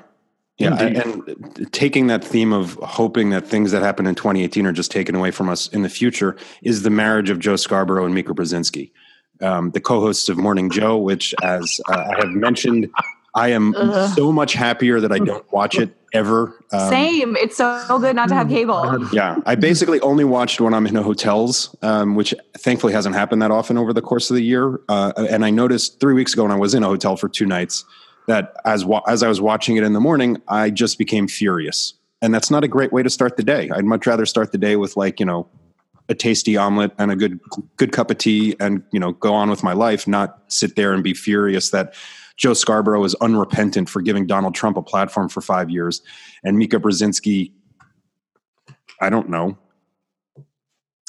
Yeah. 0.58 0.74
And 0.74 1.68
taking 1.70 2.08
that 2.08 2.24
theme 2.24 2.52
of 2.52 2.74
hoping 2.82 3.30
that 3.30 3.46
things 3.46 3.70
that 3.70 3.80
happened 3.80 4.08
in 4.08 4.16
2018 4.16 4.66
are 4.66 4.72
just 4.72 4.90
taken 4.90 5.14
away 5.14 5.30
from 5.30 5.48
us 5.48 5.68
in 5.68 5.82
the 5.82 5.88
future 5.88 6.34
is 6.62 6.82
the 6.82 6.90
marriage 6.90 7.30
of 7.30 7.38
Joe 7.38 7.54
Scarborough 7.54 8.04
and 8.04 8.12
Mika 8.12 8.34
Brzezinski, 8.34 8.90
um, 9.40 9.70
the 9.70 9.80
co 9.80 10.00
hosts 10.00 10.28
of 10.28 10.36
Morning 10.36 10.68
Joe, 10.68 10.96
which, 10.96 11.32
as 11.44 11.80
uh, 11.88 12.06
I 12.16 12.16
have 12.18 12.30
mentioned, 12.30 12.90
I 13.34 13.48
am 13.48 13.74
Ugh. 13.76 14.16
so 14.16 14.30
much 14.30 14.52
happier 14.52 15.00
that 15.00 15.10
I 15.10 15.18
don't 15.18 15.50
watch 15.52 15.76
it 15.78 15.94
ever. 16.12 16.56
Um, 16.72 16.88
Same. 16.88 17.36
It's 17.36 17.56
so 17.56 17.98
good 17.98 18.14
not 18.14 18.28
to 18.28 18.34
have 18.34 18.48
cable. 18.48 19.08
Yeah. 19.12 19.36
I 19.44 19.56
basically 19.56 20.00
only 20.00 20.24
watched 20.24 20.60
when 20.60 20.72
I'm 20.72 20.86
in 20.86 20.94
hotels, 20.94 21.74
um, 21.82 22.14
which 22.14 22.32
thankfully 22.58 22.92
hasn't 22.92 23.16
happened 23.16 23.42
that 23.42 23.50
often 23.50 23.76
over 23.76 23.92
the 23.92 24.02
course 24.02 24.30
of 24.30 24.36
the 24.36 24.42
year. 24.44 24.80
Uh, 24.88 25.12
and 25.30 25.44
I 25.44 25.50
noticed 25.50 25.98
three 26.00 26.14
weeks 26.14 26.32
ago 26.32 26.44
when 26.44 26.52
I 26.52 26.56
was 26.56 26.74
in 26.74 26.82
a 26.84 26.86
hotel 26.86 27.16
for 27.16 27.28
two 27.28 27.46
nights 27.46 27.84
that 28.28 28.54
as, 28.64 28.84
wa- 28.84 29.02
as 29.08 29.22
I 29.22 29.28
was 29.28 29.40
watching 29.40 29.76
it 29.76 29.82
in 29.82 29.92
the 29.92 30.00
morning, 30.00 30.40
I 30.48 30.70
just 30.70 30.96
became 30.96 31.26
furious. 31.26 31.94
And 32.22 32.32
that's 32.32 32.50
not 32.50 32.62
a 32.64 32.68
great 32.68 32.92
way 32.92 33.02
to 33.02 33.10
start 33.10 33.36
the 33.36 33.42
day. 33.42 33.68
I'd 33.70 33.84
much 33.84 34.06
rather 34.06 34.24
start 34.26 34.52
the 34.52 34.58
day 34.58 34.76
with 34.76 34.96
like, 34.96 35.18
you 35.20 35.26
know, 35.26 35.48
a 36.08 36.14
tasty 36.14 36.56
omelet 36.56 36.92
and 36.98 37.10
a 37.10 37.16
good 37.16 37.40
good 37.76 37.90
cup 37.90 38.10
of 38.10 38.18
tea 38.18 38.54
and 38.60 38.82
you 38.92 39.00
know 39.00 39.12
go 39.12 39.32
on 39.32 39.48
with 39.48 39.62
my 39.62 39.72
life 39.72 40.06
not 40.06 40.38
sit 40.48 40.76
there 40.76 40.92
and 40.92 41.02
be 41.02 41.14
furious 41.14 41.70
that 41.70 41.94
Joe 42.36 42.54
Scarborough 42.54 43.04
is 43.04 43.14
unrepentant 43.16 43.88
for 43.88 44.02
giving 44.02 44.26
Donald 44.26 44.54
Trump 44.54 44.76
a 44.76 44.82
platform 44.82 45.28
for 45.28 45.40
five 45.40 45.70
years, 45.70 46.02
and 46.42 46.58
Mika 46.58 46.78
Brzezinski, 46.78 47.52
I 49.00 49.10
don't 49.10 49.28
know, 49.28 49.56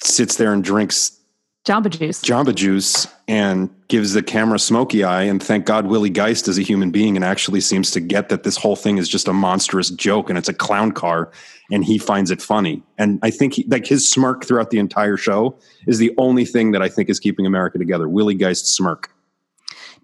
sits 0.01 0.37
there 0.37 0.53
and 0.53 0.63
drinks 0.63 1.19
Jamba 1.65 1.89
Juice. 1.89 2.21
Jamba 2.21 2.53
Juice 2.53 3.07
and 3.27 3.71
gives 3.87 4.13
the 4.13 4.21
camera 4.21 4.59
smoky 4.59 5.03
eye. 5.03 5.23
And 5.23 5.41
thank 5.41 5.65
God 5.65 5.87
Willie 5.87 6.11
Geist 6.11 6.47
is 6.47 6.59
a 6.59 6.61
human 6.61 6.91
being 6.91 7.15
and 7.15 7.25
actually 7.25 7.59
seems 7.59 7.89
to 7.91 7.99
get 7.99 8.29
that 8.29 8.43
this 8.43 8.55
whole 8.55 8.75
thing 8.75 8.99
is 8.99 9.09
just 9.09 9.27
a 9.27 9.33
monstrous 9.33 9.89
joke 9.89 10.29
and 10.29 10.37
it's 10.37 10.47
a 10.47 10.53
clown 10.53 10.91
car 10.91 11.31
and 11.71 11.83
he 11.83 11.97
finds 11.97 12.29
it 12.29 12.39
funny. 12.39 12.83
And 12.99 13.17
I 13.23 13.31
think 13.31 13.55
he, 13.55 13.65
like 13.67 13.87
his 13.87 14.07
smirk 14.07 14.45
throughout 14.45 14.69
the 14.69 14.77
entire 14.77 15.17
show 15.17 15.57
is 15.87 15.97
the 15.97 16.13
only 16.19 16.45
thing 16.45 16.71
that 16.71 16.83
I 16.83 16.89
think 16.89 17.09
is 17.09 17.19
keeping 17.19 17.47
America 17.47 17.79
together. 17.79 18.07
Willie 18.07 18.35
Geist 18.35 18.67
smirk 18.67 19.11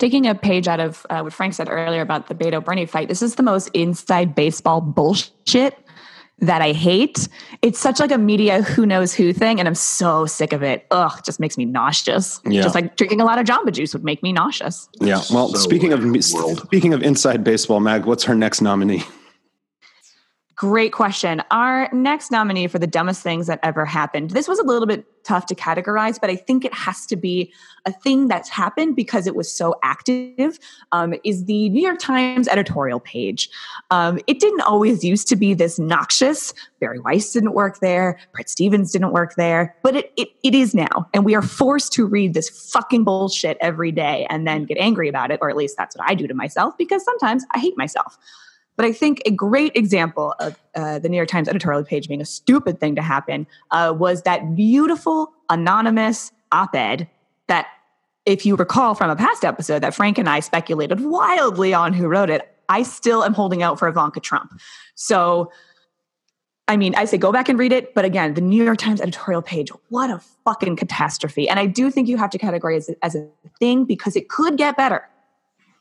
taking 0.01 0.25
a 0.25 0.33
page 0.33 0.67
out 0.67 0.79
of 0.79 1.05
uh, 1.11 1.21
what 1.21 1.31
Frank 1.31 1.53
said 1.53 1.69
earlier 1.69 2.01
about 2.01 2.27
the 2.27 2.33
Beto 2.33 2.63
Bernie 2.63 2.87
fight, 2.87 3.07
this 3.07 3.21
is 3.21 3.35
the 3.35 3.43
most 3.43 3.69
inside 3.69 4.33
baseball 4.33 4.81
bullshit 4.81 5.77
that 6.39 6.59
I 6.59 6.71
hate. 6.71 7.27
It's 7.61 7.79
such 7.79 7.99
like 7.99 8.11
a 8.11 8.17
media 8.17 8.63
who 8.63 8.87
knows 8.87 9.13
who 9.13 9.31
thing, 9.31 9.59
and 9.59 9.67
I'm 9.67 9.75
so 9.75 10.25
sick 10.25 10.53
of 10.53 10.63
it. 10.63 10.87
Ugh, 10.89 11.11
it 11.19 11.23
just 11.23 11.39
makes 11.39 11.55
me 11.55 11.65
nauseous. 11.65 12.41
Yeah. 12.45 12.63
Just 12.63 12.73
like 12.73 12.95
drinking 12.95 13.21
a 13.21 13.25
lot 13.25 13.37
of 13.37 13.45
Jamba 13.45 13.71
Juice 13.71 13.93
would 13.93 14.03
make 14.03 14.23
me 14.23 14.33
nauseous. 14.33 14.89
Yeah. 14.99 15.21
Well, 15.31 15.49
so 15.49 15.57
speaking 15.57 15.93
of 15.93 16.03
world. 16.03 16.61
speaking 16.61 16.95
of 16.95 17.03
inside 17.03 17.43
baseball, 17.43 17.79
Mag, 17.79 18.05
what's 18.05 18.23
her 18.23 18.33
next 18.33 18.59
nominee? 18.59 19.03
Great 20.61 20.93
question. 20.93 21.41
Our 21.49 21.89
next 21.91 22.29
nominee 22.29 22.67
for 22.67 22.77
the 22.77 22.85
dumbest 22.85 23.23
things 23.23 23.47
that 23.47 23.59
ever 23.63 23.83
happened. 23.83 24.29
This 24.29 24.47
was 24.47 24.59
a 24.59 24.63
little 24.63 24.85
bit 24.85 25.03
tough 25.23 25.47
to 25.47 25.55
categorize, 25.55 26.21
but 26.21 26.29
I 26.29 26.35
think 26.35 26.63
it 26.63 26.71
has 26.71 27.07
to 27.07 27.15
be 27.15 27.51
a 27.87 27.91
thing 27.91 28.27
that's 28.27 28.47
happened 28.47 28.95
because 28.95 29.25
it 29.25 29.35
was 29.35 29.51
so 29.51 29.73
active. 29.81 30.59
Um, 30.91 31.15
is 31.23 31.45
the 31.45 31.69
New 31.69 31.81
York 31.81 31.97
Times 31.97 32.47
editorial 32.47 32.99
page? 32.99 33.49
Um, 33.89 34.19
it 34.27 34.39
didn't 34.39 34.61
always 34.61 35.03
used 35.03 35.27
to 35.29 35.35
be 35.35 35.55
this 35.55 35.79
noxious. 35.79 36.53
Bari 36.79 36.99
Weiss 36.99 37.33
didn't 37.33 37.53
work 37.53 37.79
there. 37.79 38.19
Bret 38.31 38.47
Stephens 38.47 38.91
didn't 38.91 39.13
work 39.13 39.33
there, 39.37 39.75
but 39.81 39.95
it, 39.95 40.13
it 40.15 40.27
it 40.43 40.53
is 40.53 40.75
now, 40.75 41.09
and 41.11 41.25
we 41.25 41.33
are 41.33 41.41
forced 41.41 41.91
to 41.93 42.05
read 42.05 42.35
this 42.35 42.49
fucking 42.71 43.03
bullshit 43.03 43.57
every 43.61 43.91
day 43.91 44.27
and 44.29 44.45
then 44.45 44.65
get 44.65 44.77
angry 44.77 45.09
about 45.09 45.31
it, 45.31 45.39
or 45.41 45.49
at 45.49 45.55
least 45.55 45.75
that's 45.75 45.97
what 45.97 46.07
I 46.07 46.13
do 46.13 46.27
to 46.27 46.35
myself 46.35 46.77
because 46.77 47.03
sometimes 47.03 47.45
I 47.55 47.57
hate 47.57 47.75
myself. 47.77 48.19
But 48.77 48.85
I 48.85 48.93
think 48.93 49.21
a 49.25 49.31
great 49.31 49.75
example 49.75 50.33
of 50.39 50.59
uh, 50.75 50.99
the 50.99 51.09
New 51.09 51.17
York 51.17 51.29
Times 51.29 51.47
editorial 51.47 51.83
page 51.83 52.07
being 52.07 52.21
a 52.21 52.25
stupid 52.25 52.79
thing 52.79 52.95
to 52.95 53.01
happen 53.01 53.45
uh, 53.71 53.93
was 53.95 54.23
that 54.23 54.55
beautiful 54.55 55.31
anonymous 55.49 56.31
op 56.51 56.75
ed 56.75 57.07
that, 57.47 57.67
if 58.25 58.45
you 58.45 58.55
recall 58.55 58.95
from 58.95 59.09
a 59.09 59.15
past 59.15 59.43
episode, 59.43 59.83
that 59.83 59.93
Frank 59.93 60.17
and 60.17 60.29
I 60.29 60.39
speculated 60.39 61.01
wildly 61.01 61.73
on 61.73 61.93
who 61.93 62.07
wrote 62.07 62.29
it. 62.29 62.47
I 62.69 62.83
still 62.83 63.23
am 63.23 63.33
holding 63.33 63.61
out 63.61 63.77
for 63.77 63.87
Ivanka 63.87 64.21
Trump. 64.21 64.59
So, 64.95 65.51
I 66.67 66.77
mean, 66.77 66.95
I 66.95 67.03
say 67.05 67.17
go 67.17 67.33
back 67.33 67.49
and 67.49 67.59
read 67.59 67.73
it, 67.73 67.93
but 67.93 68.05
again, 68.05 68.33
the 68.33 68.41
New 68.41 68.63
York 68.63 68.77
Times 68.77 69.01
editorial 69.01 69.41
page, 69.41 69.69
what 69.89 70.09
a 70.09 70.21
fucking 70.45 70.77
catastrophe. 70.77 71.49
And 71.49 71.59
I 71.59 71.65
do 71.65 71.91
think 71.91 72.07
you 72.07 72.15
have 72.17 72.29
to 72.29 72.37
categorize 72.37 72.87
it 72.87 72.97
as 73.01 73.13
a 73.15 73.27
thing 73.59 73.83
because 73.83 74.15
it 74.15 74.29
could 74.29 74.57
get 74.57 74.77
better, 74.77 75.07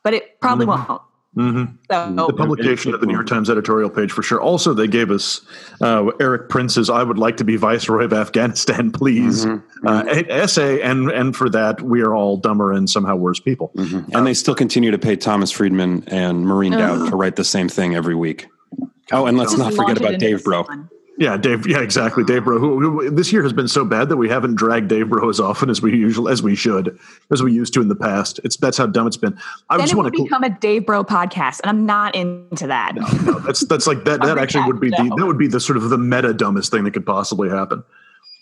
but 0.03 0.15
it 0.15 0.41
probably 0.41 0.67
mm-hmm. 0.67 0.91
won't. 0.91 1.03
Mm-hmm. 1.37 1.77
So, 1.91 2.27
the 2.27 2.33
publication 2.33 2.93
of 2.93 3.01
the 3.01 3.07
New 3.07 3.13
York 3.15 3.29
Times 3.29 3.49
editorial 3.49 3.89
page 3.89 4.11
for 4.11 4.23
sure. 4.23 4.41
Also, 4.41 4.75
they 4.75 4.89
gave 4.89 5.13
us 5.13 5.41
uh, 5.81 6.07
Erik 6.19 6.49
Prince's 6.49 6.91
"I 6.91 7.05
would 7.05 7.19
like 7.19 7.37
to 7.37 7.45
be 7.45 7.57
viceroy 7.57 8.05
of 8.05 8.13
Afghanistan, 8.13 8.91
please" 8.93 9.47
mm-hmm. 9.47 9.87
Uh, 9.87 10.03
mm-hmm. 10.03 10.31
essay, 10.31 10.83
and 10.83 11.09
and 11.11 11.37
for 11.37 11.49
that 11.49 11.83
we 11.83 12.03
are 12.03 12.17
all 12.17 12.37
dumber 12.37 12.73
and 12.73 12.91
somehow 12.91 13.15
worse 13.15 13.39
people. 13.39 13.71
Mm-hmm. 13.77 14.17
And 14.17 14.27
they 14.27 14.35
still 14.35 14.57
continue 14.57 14.91
to 14.91 14.99
pay 14.99 15.15
Thomas 15.15 15.53
Friedman 15.53 16.03
and 16.09 16.49
Maureen 16.49 16.73
Dowd 16.73 17.09
to 17.11 17.17
write 17.17 17.37
the 17.37 17.45
same 17.45 17.69
thing 17.69 17.95
every 17.95 18.17
week. 18.17 18.49
Oh, 19.13 19.27
and 19.27 19.39
let's 19.39 19.57
not 19.57 19.73
forget 19.75 19.99
about 19.99 20.19
Dave 20.19 20.43
Bro. 20.43 20.67
Yeah, 21.21 21.37
Dave. 21.37 21.67
Yeah, 21.67 21.81
exactly, 21.81 22.25
Dave 22.25 22.45
Bro. 22.45 22.61
Who, 22.61 22.81
who, 22.81 23.11
this 23.11 23.31
year 23.31 23.43
has 23.43 23.53
been 23.53 23.69
so 23.69 23.85
bad 23.85 24.09
that 24.09 24.17
we 24.17 24.31
haven't 24.31 24.55
dragged 24.55 24.89
Dave 24.89 25.11
Bro 25.11 25.29
as 25.29 25.39
often 25.39 25.69
as 25.69 25.83
we 25.83 25.95
usually 25.95 26.33
as 26.33 26.43
we 26.43 26.57
should, 26.57 26.99
as 27.31 27.43
we 27.43 27.53
used 27.53 27.75
to 27.75 27.83
in 27.83 27.89
the 27.89 27.95
past. 27.95 28.41
It's 28.43 28.57
that's 28.57 28.79
how 28.79 28.87
dumb 28.87 29.07
it's 29.07 29.19
been. 29.19 29.39
I 29.69 29.77
then 29.77 29.85
just 29.85 29.95
want 29.95 30.15
to 30.15 30.23
become 30.23 30.43
a 30.45 30.49
Dave 30.49 30.87
Bro 30.87 31.05
podcast, 31.05 31.61
and 31.61 31.69
I'm 31.69 31.85
not 31.85 32.15
into 32.17 32.67
that. 32.69 32.95
No, 32.95 33.07
no 33.33 33.39
that's 33.41 33.61
that's 33.67 33.87
like 33.87 34.05
that. 34.05 34.21
that 34.23 34.39
actually 34.39 34.65
would 34.65 34.81
be 34.81 34.89
the 34.89 35.15
that 35.19 35.27
would 35.27 35.37
be 35.37 35.47
the 35.47 35.61
sort 35.61 35.77
of 35.77 35.91
the 35.91 35.99
meta 35.99 36.33
dumbest 36.33 36.71
thing 36.71 36.85
that 36.85 36.93
could 36.93 37.05
possibly 37.05 37.51
happen. 37.51 37.85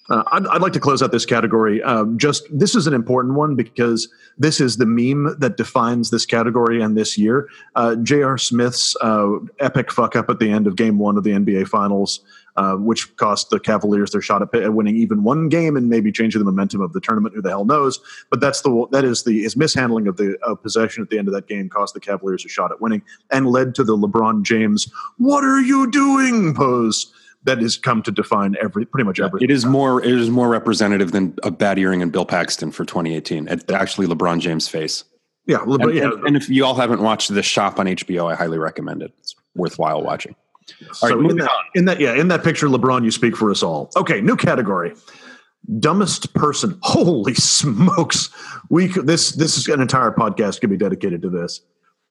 Uh, 0.08 0.22
I'd, 0.32 0.46
I'd, 0.46 0.62
like 0.62 0.72
to 0.72 0.80
close 0.80 1.02
out 1.02 1.12
this 1.12 1.26
category. 1.26 1.82
Um, 1.82 2.16
just 2.16 2.46
this 2.56 2.74
is 2.74 2.86
an 2.86 2.94
important 2.94 3.34
one 3.34 3.56
because 3.56 4.08
this 4.38 4.58
is 4.58 4.76
the 4.78 4.86
meme 4.86 5.36
that 5.38 5.56
defines 5.56 6.10
this 6.10 6.24
category 6.24 6.80
and 6.80 6.96
this 6.96 7.18
year. 7.18 7.48
Uh, 7.74 7.96
J.R. 7.96 8.38
Smith's 8.38 8.96
uh, 9.02 9.32
epic 9.58 9.90
fuck 9.92 10.16
up 10.16 10.30
at 10.30 10.38
the 10.38 10.50
end 10.50 10.66
of 10.66 10.76
Game 10.76 10.98
One 10.98 11.18
of 11.18 11.24
the 11.24 11.32
NBA 11.32 11.68
Finals 11.68 12.20
uh, 12.58 12.74
which 12.74 13.14
cost 13.16 13.50
the 13.50 13.60
Cavaliers 13.60 14.10
their 14.10 14.20
shot 14.20 14.42
at 14.42 14.74
winning 14.74 14.96
even 14.96 15.22
one 15.22 15.48
game 15.48 15.76
and 15.76 15.88
maybe 15.88 16.10
changing 16.10 16.40
the 16.40 16.44
momentum 16.44 16.80
of 16.80 16.92
the 16.92 17.00
tournament. 17.00 17.32
Who 17.36 17.40
the 17.40 17.50
hell 17.50 17.64
knows? 17.64 18.00
But 18.30 18.40
that's 18.40 18.62
the 18.62 18.88
that 18.90 19.04
is 19.04 19.22
the 19.22 19.42
his 19.44 19.56
mishandling 19.56 20.08
of 20.08 20.16
the 20.16 20.36
of 20.42 20.60
possession 20.60 21.04
at 21.04 21.08
the 21.08 21.18
end 21.18 21.28
of 21.28 21.34
that 21.34 21.46
game 21.46 21.68
cost 21.68 21.94
the 21.94 22.00
Cavaliers 22.00 22.44
a 22.44 22.48
shot 22.48 22.72
at 22.72 22.80
winning 22.80 23.02
and 23.30 23.46
led 23.46 23.76
to 23.76 23.84
the 23.84 23.96
LeBron 23.96 24.42
James 24.42 24.92
"What 25.18 25.44
are 25.44 25.60
you 25.60 25.88
doing?" 25.88 26.52
pose 26.52 27.12
that 27.44 27.58
has 27.58 27.76
come 27.76 28.02
to 28.02 28.10
define 28.10 28.56
every 28.60 28.84
pretty 28.84 29.04
much 29.04 29.20
everything. 29.20 29.48
It 29.48 29.52
is 29.52 29.64
more 29.64 30.02
it 30.02 30.10
is 30.10 30.28
more 30.28 30.48
representative 30.48 31.12
than 31.12 31.38
a 31.44 31.52
bad 31.52 31.78
earring 31.78 32.02
and 32.02 32.10
Bill 32.10 32.26
Paxton 32.26 32.72
for 32.72 32.84
2018. 32.84 33.46
It's 33.46 33.72
actually 33.72 34.08
LeBron 34.08 34.40
James' 34.40 34.66
face. 34.66 35.04
Yeah, 35.46 35.58
LeBron, 35.58 35.84
and, 35.84 35.94
yeah. 35.94 36.04
And, 36.10 36.26
and 36.26 36.36
if 36.36 36.48
you 36.48 36.64
all 36.64 36.74
haven't 36.74 37.02
watched 37.02 37.32
The 37.32 37.42
Shop 37.44 37.78
on 37.78 37.86
HBO, 37.86 38.30
I 38.30 38.34
highly 38.34 38.58
recommend 38.58 39.02
it. 39.02 39.12
It's 39.20 39.36
worthwhile 39.54 40.02
watching. 40.02 40.34
All 40.88 40.94
so 40.94 41.16
right, 41.16 41.30
in 41.30 41.36
that, 41.36 41.50
in 41.74 41.84
that, 41.86 42.00
yeah, 42.00 42.14
in 42.14 42.28
that 42.28 42.44
picture, 42.44 42.66
LeBron, 42.66 43.04
you 43.04 43.10
speak 43.10 43.36
for 43.36 43.50
us 43.50 43.62
all. 43.62 43.90
Okay, 43.96 44.20
new 44.20 44.36
category. 44.36 44.94
Dumbest 45.78 46.32
person. 46.34 46.78
Holy 46.82 47.34
smokes! 47.34 48.30
We 48.70 48.86
this 48.86 49.32
this 49.32 49.56
is 49.56 49.68
an 49.68 49.80
entire 49.80 50.12
podcast 50.12 50.60
could 50.60 50.70
be 50.70 50.76
dedicated 50.76 51.22
to 51.22 51.30
this. 51.30 51.60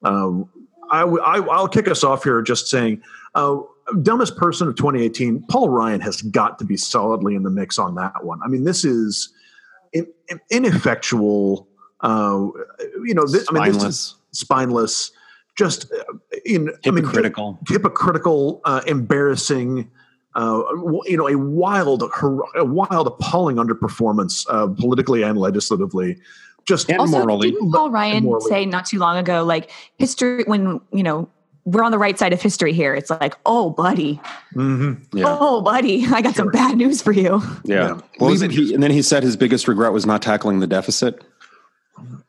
Um, 0.03 0.49
I, 0.89 1.01
I 1.01 1.39
will 1.39 1.67
kick 1.67 1.87
us 1.87 2.03
off 2.03 2.23
here 2.23 2.41
just 2.41 2.67
saying, 2.67 3.01
uh, 3.35 3.57
dumbest 4.01 4.37
person 4.37 4.67
of 4.67 4.75
2018. 4.75 5.43
Paul 5.49 5.69
Ryan 5.69 6.01
has 6.01 6.21
got 6.21 6.59
to 6.59 6.65
be 6.65 6.77
solidly 6.77 7.35
in 7.35 7.43
the 7.43 7.49
mix 7.49 7.77
on 7.77 7.95
that 7.95 8.23
one. 8.23 8.39
I 8.43 8.47
mean, 8.47 8.63
this 8.63 8.85
is 8.85 9.33
in, 9.93 10.07
in, 10.29 10.39
ineffectual. 10.49 11.67
Uh, 12.01 12.47
you 13.03 13.13
know, 13.13 13.25
this, 13.25 13.45
spineless. 13.45 13.49
I 13.49 13.69
mean, 13.69 13.73
this 13.73 13.83
is 13.83 14.15
spineless 14.31 15.11
just 15.57 15.91
uh, 15.91 16.03
in 16.45 16.71
hypocritical, 16.83 17.45
I 17.45 17.49
mean, 17.49 17.57
hypocritical, 17.67 18.61
uh, 18.65 18.81
embarrassing. 18.87 19.91
Uh, 20.35 20.61
you 21.05 21.17
know, 21.17 21.27
a 21.27 21.35
wild, 21.35 22.03
a 22.55 22.63
wild, 22.63 23.07
appalling 23.07 23.55
underperformance 23.55 24.45
uh, 24.49 24.67
politically 24.67 25.23
and 25.23 25.35
legislatively. 25.35 26.19
Just 26.67 26.91
and 26.91 26.99
also, 26.99 27.19
morally. 27.19 27.51
Didn't 27.51 27.71
Paul 27.71 27.89
Ryan 27.89 28.23
morally. 28.23 28.47
say 28.47 28.65
not 28.65 28.85
too 28.85 28.99
long 28.99 29.17
ago, 29.17 29.43
like 29.43 29.71
history 29.97 30.43
when 30.43 30.79
you 30.91 31.01
know 31.01 31.27
we're 31.67 31.83
on 31.83 31.91
the 31.91 31.97
right 31.97 32.17
side 32.17 32.31
of 32.31 32.41
history 32.41 32.71
here. 32.71 32.93
It's 32.93 33.09
like, 33.09 33.35
oh, 33.45 33.71
buddy, 33.71 34.21
mm-hmm. 34.55 35.17
yeah. 35.17 35.25
oh, 35.27 35.61
buddy, 35.61 36.05
I 36.05 36.21
got 36.21 36.35
sure. 36.35 36.45
some 36.45 36.51
bad 36.51 36.77
news 36.77 37.01
for 37.01 37.11
you. 37.11 37.41
Yeah. 37.65 37.75
yeah. 37.75 38.01
What 38.19 38.31
was 38.31 38.41
it? 38.41 38.51
He, 38.51 38.73
and 38.73 38.81
then 38.81 38.91
he 38.91 39.01
said 39.01 39.23
his 39.23 39.35
biggest 39.35 39.67
regret 39.67 39.91
was 39.91 40.05
not 40.05 40.21
tackling 40.21 40.59
the 40.59 40.67
deficit. 40.67 41.23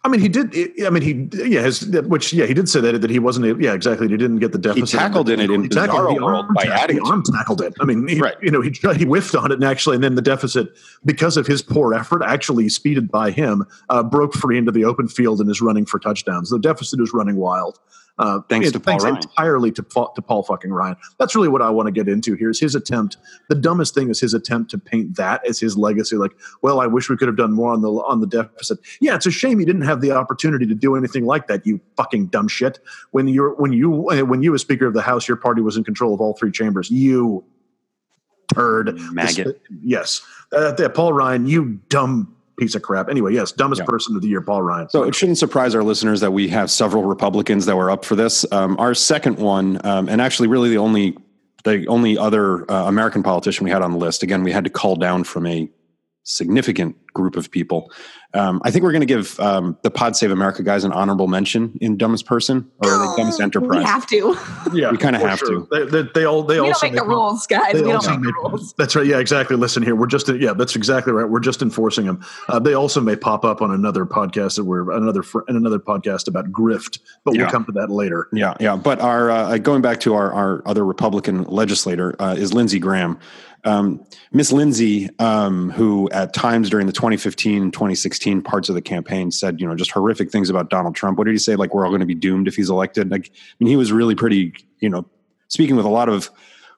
I 0.05 0.09
mean, 0.09 0.21
he 0.21 0.29
did. 0.29 0.55
I 0.87 0.91
mean, 0.91 1.03
he 1.03 1.49
yeah, 1.51 1.63
his 1.63 1.85
which 1.87 2.33
yeah, 2.33 2.47
he 2.47 2.55
did 2.55 2.69
say 2.69 2.81
that 2.81 3.01
that 3.01 3.11
he 3.11 3.19
wasn't. 3.19 3.61
Yeah, 3.61 3.75
exactly. 3.75 4.07
He 4.07 4.17
didn't 4.17 4.39
get 4.39 4.53
the 4.53 4.59
deficit. 4.59 4.89
He 4.89 4.97
tackled 4.97 5.29
in 5.29 5.41
it 5.41 5.51
in 5.51 5.69
tackled 5.69 6.17
the 6.17 6.23
world 6.23 6.47
by 6.55 6.65
adding. 6.65 7.01
Arm 7.01 7.25
tackled 7.25 7.61
it. 7.63 7.75
I 7.81 7.85
mean, 7.85 8.07
he, 8.07 8.21
right. 8.21 8.37
you 8.41 8.51
know, 8.53 8.61
he 8.61 8.71
he 8.97 9.05
whiffed 9.05 9.35
on 9.35 9.51
it 9.51 9.55
and 9.55 9.65
actually, 9.65 9.97
and 9.97 10.05
then 10.05 10.15
the 10.15 10.23
deficit 10.23 10.69
because 11.05 11.37
of 11.37 11.49
his 11.49 11.63
poor 11.63 11.95
effort, 11.95 12.23
actually 12.23 12.69
speeded 12.69 13.11
by 13.11 13.33
him, 13.33 13.67
uh, 13.89 14.05
broke 14.05 14.35
free 14.35 14.57
into 14.57 14.71
the 14.71 14.85
open 14.85 15.09
field 15.09 15.41
and 15.41 15.51
is 15.51 15.61
running 15.61 15.85
for 15.85 15.99
touchdowns. 15.99 16.51
The 16.51 16.61
deficit 16.61 17.01
is 17.01 17.13
running 17.13 17.37
wild. 17.37 17.81
Uh, 18.19 18.41
thanks 18.49 18.73
to 18.73 18.81
Paul 18.81 18.99
thanks 18.99 19.27
entirely 19.27 19.71
to, 19.73 19.83
to 19.83 20.23
Paul 20.23 20.43
fucking 20.43 20.73
Ryan. 20.73 20.97
That's 21.19 21.35
really 21.35 21.49
what 21.49 21.63
I 21.63 21.71
want 21.71 21.87
to 21.87 21.93
get 21.93 22.09
into 22.09 22.35
here. 22.35 22.51
Is 22.51 22.59
his 22.59 22.75
attempt? 22.75 23.17
The 23.49 23.55
dumbest 23.55 23.95
thing 23.95 24.11
is 24.11 24.21
his 24.21 24.35
attempt 24.35 24.71
to 24.73 24.79
paint 24.79 25.17
that 25.17 25.47
as 25.47 25.61
his 25.61 25.77
legacy. 25.77 26.17
Like, 26.17 26.33
well, 26.63 26.81
I 26.81 26.87
wish 26.87 27.09
we 27.09 27.17
could 27.17 27.29
have 27.29 27.37
done 27.37 27.53
more 27.53 27.73
on 27.73 27.83
the 27.83 27.91
on 27.91 28.21
the 28.21 28.27
deficit. 28.27 28.79
Yeah, 29.01 29.15
it's 29.15 29.27
a 29.27 29.31
shame 29.31 29.61
you 29.61 29.67
didn't 29.67 29.83
have 29.83 30.01
the 30.01 30.11
opportunity 30.13 30.67
to 30.67 30.75
do 30.75 30.97
anything 30.97 31.25
like 31.27 31.47
that. 31.47 31.67
You 31.67 31.81
fucking 31.97 32.27
dumb 32.27 32.49
shit. 32.49 32.81
When 33.13 33.29
you're 33.29 33.55
when 33.55 33.73
you 33.73 33.91
when 33.91 34.43
you 34.43 34.55
as 34.55 34.63
Speaker 34.63 34.87
of 34.87 34.95
the 34.95 35.03
House, 35.03 35.29
your 35.29 35.37
party 35.37 35.63
was 35.63 35.77
in 35.77 35.85
control 35.85 36.13
of 36.13 36.21
all 36.21 36.35
three 36.35 36.51
chambers. 36.51 36.91
You 36.91 37.45
turd 38.53 38.99
maggot. 39.13 39.61
Yes, 39.83 40.23
uh, 40.53 40.75
Paul 40.95 41.13
Ryan. 41.13 41.47
You 41.47 41.81
dumb 41.89 42.35
piece 42.59 42.75
of 42.75 42.83
crap. 42.83 43.09
Anyway, 43.09 43.33
yes, 43.33 43.53
dumbest 43.53 43.81
yeah. 43.81 43.87
person 43.87 44.17
of 44.17 44.23
the 44.23 44.29
year, 44.29 44.41
Paul 44.41 44.63
Ryan. 44.63 44.89
So 44.91 45.05
it 45.05 45.15
shouldn't 45.15 45.39
surprise 45.39 45.75
our 45.75 45.83
listeners 45.83 46.21
that 46.21 46.33
we 46.33 46.49
have 46.49 46.71
several 46.71 47.05
Republicans 47.05 47.67
that 47.67 47.77
were 47.77 47.91
up 47.91 48.05
for 48.05 48.17
this. 48.17 48.45
Um, 48.53 48.77
our 48.79 48.95
second 48.95 49.39
one, 49.39 49.85
um, 49.87 50.09
and 50.09 50.21
actually, 50.21 50.49
really 50.49 50.69
the 50.69 50.79
only 50.79 51.17
the 51.65 51.87
only 51.89 52.17
other 52.17 52.71
uh, 52.71 52.87
American 52.87 53.23
politician 53.23 53.65
we 53.65 53.71
had 53.71 53.83
on 53.83 53.93
the 53.93 53.99
list. 53.99 54.23
Again, 54.23 54.43
we 54.43 54.53
had 54.53 54.65
to 54.65 54.71
call 54.71 54.97
down 54.97 55.25
from 55.25 55.47
a 55.47 55.69
significant 56.23 56.97
group 57.15 57.37
of 57.37 57.51
people. 57.51 57.91
Um, 58.35 58.61
I 58.63 58.71
think 58.71 58.83
we're 58.83 58.93
going 58.93 59.01
to 59.01 59.07
give 59.07 59.41
um, 59.41 59.79
the 59.83 59.91
Pod 59.91 60.15
Save 60.15 60.31
America 60.31 60.63
guys 60.63 60.85
an 60.85 60.93
honorable 60.93 61.29
mention 61.29 61.79
in 61.81 61.97
dumbest 61.97 62.27
person 62.27 62.71
or 62.85 62.91
the 62.91 63.15
dumbest 63.17 63.41
enterprise. 63.41 63.79
We 63.79 63.85
have 63.85 64.07
to. 64.09 64.37
Yeah, 64.75 64.91
we 64.91 64.99
kind 64.99 65.17
of 65.17 65.23
have 65.23 65.39
sure. 65.39 65.67
to. 65.67 65.69
They, 65.71 65.85
they, 66.03 66.09
they, 66.15 66.25
all 66.25 66.43
they 66.43 66.61
we 66.61 66.69
also 66.69 66.87
don't 66.87 66.95
make 66.95 67.03
the 67.03 67.09
rules, 67.09 67.47
guys. 67.47 67.73
We 67.73 67.81
don't 67.81 68.07
make 68.07 68.21
the 68.21 68.33
rules. 68.43 68.75
That's 68.75 68.95
right. 68.95 69.07
Yeah, 69.07 69.19
exactly. 69.19 69.57
Listen 69.57 69.83
here, 69.83 69.97
we're 69.97 70.07
just 70.07 70.29
yeah, 70.29 70.53
that's 70.53 70.77
exactly 70.77 71.15
right. 71.15 71.29
We're 71.29 71.41
just 71.41 71.63
enforcing 71.63 72.05
them. 72.05 72.23
Uh, 72.49 72.59
they 72.59 72.75
also 72.75 73.01
may 73.01 73.17
pop 73.17 73.47
up 73.47 73.63
on 73.63 73.71
another 73.71 74.05
podcast 74.05 74.57
that 74.57 74.65
we're 74.65 74.93
another 74.93 75.23
and 75.47 75.57
another 75.57 75.79
podcast 75.79 76.29
about 76.29 76.53
grift, 76.53 76.99
but 77.25 77.35
yeah. 77.35 77.43
we'll 77.43 77.51
come 77.51 77.65
to 77.65 77.73
that 77.73 77.91
later. 77.91 78.29
Yeah, 78.35 78.55
yeah. 78.61 78.77
But 78.77 79.01
our 79.01 79.31
uh, 79.31 79.57
going 79.57 79.81
back 79.81 80.01
to 80.01 80.13
our 80.13 80.31
our 80.35 80.63
other 80.67 80.85
Republican 80.85 81.45
legislator 81.45 82.15
uh, 82.21 82.35
is 82.37 82.53
Lindsey 82.53 82.79
Graham. 82.79 83.19
Um, 83.65 84.05
Miss 84.33 84.53
Lindsey, 84.53 85.11
um, 85.19 85.71
who 85.71 86.09
at 86.11 86.33
times 86.33 86.71
during 86.71 86.87
the 86.87 86.93
2015 86.93 87.73
2016 87.73 88.18
parts 88.43 88.69
of 88.69 88.75
the 88.75 88.83
campaign 88.83 89.31
said, 89.31 89.61
you 89.61 89.67
know, 89.67 89.75
just 89.75 89.91
horrific 89.91 90.31
things 90.31 90.51
about 90.51 90.71
Donald 90.71 90.95
Trump. 90.95 91.19
What 91.19 91.25
did 91.25 91.33
he 91.33 91.39
say? 91.39 91.57
Like, 91.57 91.75
we're 91.75 91.85
all 91.85 91.91
going 91.91 92.01
to 92.01 92.07
be 92.07 92.15
doomed 92.15 92.49
if 92.49 92.57
he's 92.57 92.71
elected. 92.71 93.11
Like, 93.11 93.31
I 93.31 93.55
mean, 93.61 93.69
he 93.69 93.77
was 93.77 93.93
really 93.93 94.15
pretty, 94.15 94.53
you 94.81 94.89
know, 94.89 95.07
speaking 95.49 95.77
with 95.77 95.87
a 95.87 95.91
lot 95.91 96.09
of 96.09 96.31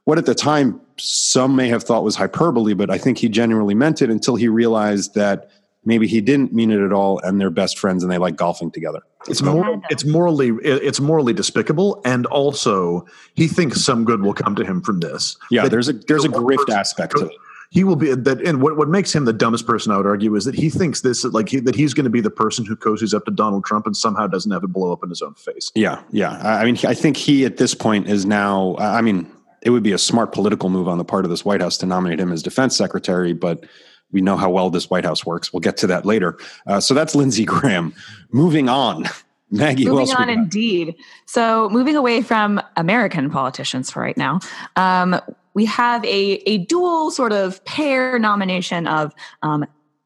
what 0.05 0.19
at 0.19 0.27
the 0.27 0.35
time 0.35 0.81
some 0.97 1.55
may 1.57 1.69
have 1.69 1.83
thought 1.83 2.05
was 2.05 2.17
hyperbole, 2.17 2.75
but 2.75 2.91
I 2.91 2.99
think 2.99 3.19
he 3.19 3.29
genuinely 3.29 3.75
meant 3.75 4.03
it 4.03 4.11
until 4.11 4.37
he 4.37 4.49
realized 4.49 5.15
that 5.15 5.51
maybe 5.85 6.07
he 6.07 6.21
didn't 6.21 6.53
mean 6.53 6.71
it 6.71 6.81
at 6.81 6.93
all 6.93 7.19
and 7.21 7.41
they're 7.41 7.51
best 7.51 7.79
friends 7.79 8.03
and 8.03 8.13
they 8.13 8.19
like 8.19 8.37
golfing 8.37 8.71
together 8.71 9.01
it's 9.29 9.43
more 9.43 9.81
it's 9.91 10.05
morally 10.05 10.51
it's 10.63 11.01
morally 11.01 11.33
despicable 11.33 12.01
and 12.05 12.27
also 12.27 13.07
he 13.35 13.47
thinks 13.47 13.81
some 13.81 14.05
good 14.05 14.23
will 14.23 14.35
come 14.35 14.55
to 14.55 14.65
him 14.65 14.81
from 14.81 15.01
this 15.01 15.37
yeah 15.51 15.63
that 15.63 15.71
there's 15.71 15.89
a 15.89 15.93
there's 15.93 16.25
a 16.25 16.29
grift 16.29 16.69
aspect 16.71 17.17
to 17.17 17.27
it 17.27 17.33
he 17.71 17.85
will 17.85 17.97
be 17.97 18.15
that 18.15 18.41
and 18.43 18.61
what, 18.61 18.77
what 18.77 18.89
makes 18.89 19.15
him 19.15 19.25
the 19.25 19.33
dumbest 19.33 19.67
person 19.67 19.93
i 19.93 19.97
would 19.97 20.07
argue 20.07 20.35
is 20.35 20.45
that 20.45 20.55
he 20.55 20.69
thinks 20.69 21.01
this 21.01 21.25
like 21.25 21.49
he, 21.49 21.61
that 21.61 21.75
he's 21.75 21.95
going 21.95 22.05
to 22.05 22.11
be 22.11 22.21
the 22.21 22.31
person 22.31 22.65
who 22.65 22.77
cozies 22.77 23.15
up 23.15 23.25
to 23.25 23.31
donald 23.31 23.65
trump 23.65 23.87
and 23.87 23.97
somehow 23.97 24.27
doesn't 24.27 24.53
have 24.53 24.63
it 24.63 24.73
blow 24.73 24.93
up 24.93 25.03
in 25.03 25.09
his 25.09 25.23
own 25.23 25.35
face 25.35 25.71
yeah 25.75 26.03
yeah 26.11 26.33
i 26.61 26.65
mean 26.65 26.77
i 26.87 26.95
think 26.95 27.17
he 27.17 27.45
at 27.45 27.57
this 27.57 27.75
point 27.75 28.09
is 28.09 28.27
now 28.27 28.77
i 28.79 29.01
mean 29.01 29.31
it 29.63 29.71
would 29.71 29.83
be 29.83 29.93
a 29.93 29.99
smart 29.99 30.33
political 30.33 30.69
move 30.69 30.89
on 30.89 30.99
the 30.99 31.05
part 31.05 31.25
of 31.25 31.31
this 31.31 31.45
white 31.45 31.61
house 31.61 31.77
to 31.79 31.87
nominate 31.87 32.21
him 32.21 32.33
as 32.33 32.43
defense 32.43 32.77
secretary 32.77 33.33
but 33.33 33.65
we 34.13 34.21
know 34.21 34.37
how 34.37 34.51
well 34.51 34.71
this 34.71 34.91
White 34.91 35.05
House 35.05 35.25
works. 35.25 35.53
We'll 35.53 35.61
get 35.61 35.77
to 35.79 35.87
that 35.89 36.05
later. 36.05 36.37
Uh, 36.67 36.81
so 36.81 36.95
that's 36.95 37.15
Lindsey 37.15 37.45
Graham. 37.45 37.95
Moving 38.33 38.69
on. 38.69 39.05
Maggie, 39.53 39.85
moving 39.85 40.15
on, 40.15 40.29
indeed. 40.29 40.95
So, 41.27 41.69
moving 41.71 41.97
away 41.97 42.23
from 42.23 42.63
American 42.77 43.31
politicians 43.31 43.91
for 43.91 44.01
right 44.01 44.17
now, 44.17 44.39
um, 44.77 45.21
we 45.55 45.65
have 45.67 46.05
a, 46.05 46.43
a 46.47 46.59
dual 46.59 47.11
sort 47.11 47.33
of 47.33 47.65
pair 47.65 48.19
nomination 48.19 48.87
of 48.87 49.13
um, 49.43 49.65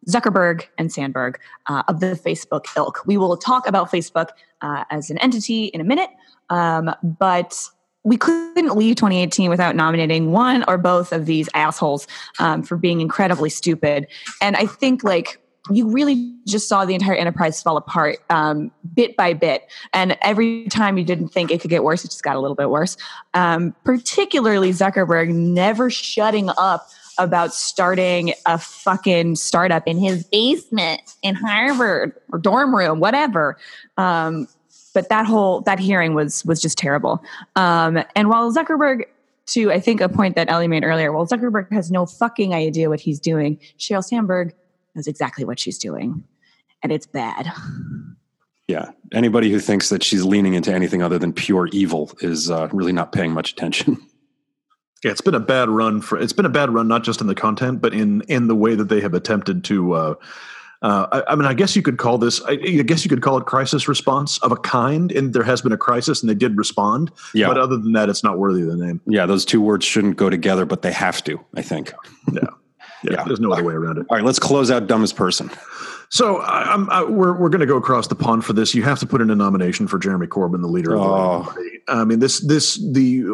Zuckerberg 0.09 0.67
and 0.79 0.93
Sandberg 0.93 1.39
uh, 1.69 1.83
of 1.89 2.01
the 2.01 2.19
Facebook 2.25 2.65
ilk. 2.77 3.01
We 3.07 3.17
will 3.17 3.37
talk 3.37 3.67
about 3.67 3.91
Facebook 3.91 4.29
uh, 4.61 4.85
as 4.91 5.11
an 5.11 5.19
entity 5.19 5.67
in 5.67 5.81
a 5.81 5.85
minute, 5.85 6.11
um, 6.51 6.95
but 7.03 7.69
we 8.05 8.19
couldn't 8.19 8.77
leave 8.77 8.97
2018 8.97 9.49
without 9.49 9.75
nominating 9.75 10.31
one 10.31 10.63
or 10.69 10.77
both 10.77 11.11
of 11.13 11.25
these 11.25 11.49
assholes 11.55 12.07
um, 12.39 12.63
for 12.63 12.77
being 12.77 13.01
incredibly 13.01 13.49
stupid. 13.49 14.07
And 14.43 14.57
I 14.57 14.67
think 14.67 15.03
like 15.03 15.41
you 15.71 15.89
really 15.89 16.35
just 16.47 16.69
saw 16.69 16.85
the 16.85 16.95
entire 16.95 17.15
enterprise 17.15 17.63
fall 17.63 17.77
apart 17.77 18.19
um, 18.29 18.71
bit 18.95 19.17
by 19.17 19.33
bit. 19.33 19.63
And 19.93 20.17
every 20.21 20.67
time 20.67 20.99
you 20.99 21.05
didn't 21.05 21.29
think 21.29 21.51
it 21.51 21.61
could 21.61 21.71
get 21.71 21.83
worse, 21.83 22.05
it 22.05 22.11
just 22.11 22.23
got 22.23 22.37
a 22.37 22.41
little 22.41 22.55
bit 22.55 22.69
worse. 22.69 22.97
Um, 23.33 23.75
particularly 23.85 24.71
Zuckerberg 24.71 25.33
never 25.33 25.89
shutting 25.89 26.51
up 26.59 26.89
about 27.19 27.55
starting 27.55 28.35
a 28.45 28.59
fucking 28.59 29.37
startup 29.37 29.87
in 29.87 29.99
his 29.99 30.25
basement 30.25 31.01
in 31.23 31.35
Harvard 31.35 32.13
or 32.31 32.39
dorm 32.39 32.75
room, 32.75 33.01
whatever. 33.01 33.57
Um, 33.97 34.49
but 34.93 35.09
that 35.09 35.25
whole 35.27 35.61
that 35.63 35.79
hearing 35.79 36.15
was 36.15 36.45
was 36.45 36.61
just 36.61 36.77
terrible. 36.77 37.23
Um, 37.57 38.03
and 38.15 38.29
while 38.29 38.53
Zuckerberg, 38.53 39.05
to 39.47 39.73
I 39.73 39.81
think 39.81 40.01
a 40.01 40.09
point 40.09 40.37
that 40.37 40.51
Ellie 40.51 40.69
made 40.69 40.85
earlier, 40.85 41.13
well 41.13 41.27
Zuckerberg 41.27 41.73
has 41.73 41.91
no 41.91 42.05
fucking 42.05 42.53
idea 42.53 42.89
what 42.89 43.01
he's 43.01 43.21
doing, 43.21 43.59
Sheryl 43.79 44.05
Sandberg 44.05 44.53
knows 44.95 45.07
exactly 45.07 45.45
what 45.45 45.59
she's 45.59 45.79
doing, 45.79 46.25
and 46.83 46.93
it's 46.93 47.07
bad. 47.07 47.53
Yeah, 48.67 48.91
anybody 49.13 49.51
who 49.51 49.61
thinks 49.61 49.91
that 49.91 50.03
she's 50.03 50.25
leaning 50.25 50.55
into 50.55 50.73
anything 50.73 51.03
other 51.03 51.19
than 51.19 51.33
pure 51.33 51.69
evil 51.73 52.11
is 52.21 52.51
uh, 52.51 52.69
really 52.73 52.93
not 52.93 53.13
paying 53.13 53.33
much 53.33 53.53
attention. 53.53 53.99
Yeah, 55.03 55.11
it's 55.11 55.21
been 55.21 55.35
a 55.35 55.41
bad 55.41 55.69
run 55.69 56.01
for. 56.01 56.19
It's 56.19 56.33
been 56.33 56.47
a 56.47 56.49
bad 56.49 56.71
run, 56.71 56.89
not 56.89 57.05
just 57.05 57.21
in 57.21 57.27
the 57.27 57.35
content, 57.35 57.83
but 57.83 57.93
in 57.93 58.23
in 58.23 58.49
the 58.49 58.55
way 58.55 58.75
that 58.75 58.89
they 58.89 59.03
have 59.03 59.13
attempted 59.13 59.63
to. 59.65 59.93
Uh, 59.93 60.15
uh, 60.81 61.07
I, 61.13 61.33
I, 61.33 61.35
mean, 61.35 61.45
I 61.45 61.53
guess 61.53 61.77
you 61.77 61.83
could 61.83 61.99
call 61.99 62.17
this. 62.17 62.43
I, 62.43 62.53
I, 62.53 62.83
guess 62.83 63.05
you 63.05 63.09
could 63.09 63.23
call 63.23 63.37
it 63.39 63.45
crisis 63.45 63.87
response 63.87 64.39
of 64.39 64.51
a 64.51 64.57
kind. 64.57 65.13
And 65.13 65.33
there 65.33 65.43
has 65.43 65.61
been 65.61 65.73
a 65.73 65.77
crisis, 65.77 66.23
and 66.23 66.31
they 66.31 66.35
did 66.35 66.57
respond. 66.57 67.11
Yeah. 67.35 67.49
But 67.49 67.59
other 67.59 67.77
than 67.77 67.93
that, 67.93 68.09
it's 68.09 68.25
not 68.25 68.39
worthy 68.39 68.63
of 68.63 68.69
the 68.69 68.77
name. 68.77 69.01
Yeah, 69.07 69.27
those 69.27 69.45
two 69.45 69.61
words 69.61 69.85
shouldn't 69.85 70.17
go 70.17 70.31
together, 70.31 70.65
but 70.65 70.81
they 70.81 70.93
have 70.93 71.23
to. 71.25 71.39
I 71.55 71.61
think. 71.63 71.93
Yeah. 72.33 72.49
Yeah. 73.03 73.13
yeah. 73.13 73.25
There's 73.25 73.41
no 73.41 73.53
other 73.53 73.65
way 73.65 73.75
around 73.75 73.99
it. 73.99 74.07
All 74.09 74.17
right, 74.17 74.25
let's 74.25 74.39
close 74.39 74.71
out 74.71 74.87
dumbest 74.87 75.17
person. 75.17 75.51
So 76.11 76.39
I, 76.43 77.03
we're 77.03 77.37
we're 77.37 77.49
going 77.49 77.61
to 77.61 77.67
go 77.67 77.77
across 77.77 78.07
the 78.07 78.15
pond 78.15 78.45
for 78.45 78.53
this. 78.53 78.75
You 78.75 78.83
have 78.85 79.01
to 79.01 79.07
put 79.07 79.21
in 79.21 79.31
a 79.31 79.35
nomination 79.35 79.89
for 79.89 79.99
Jeremy 79.99 80.27
Corbyn, 80.27 80.61
the 80.61 80.69
leader 80.69 80.95
of 80.95 81.01
the 81.01 81.07
oh. 81.07 81.43
party. 81.43 81.81
I 81.89 82.05
mean, 82.05 82.21
this 82.21 82.41
this 82.41 82.77
the 82.93 83.25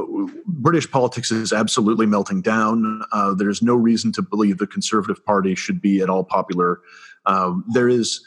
British 0.46 0.90
politics 0.90 1.30
is 1.30 1.52
absolutely 1.52 2.06
melting 2.06 2.40
down. 2.40 3.02
Uh, 3.12 3.34
there's 3.34 3.60
no 3.60 3.74
reason 3.74 4.12
to 4.12 4.22
believe 4.22 4.58
the 4.58 4.66
Conservative 4.66 5.22
Party 5.24 5.54
should 5.54 5.82
be 5.82 6.00
at 6.00 6.08
all 6.08 6.24
popular. 6.24 6.80
Uh, 7.26 7.52
there 7.72 7.88
is 7.88 8.24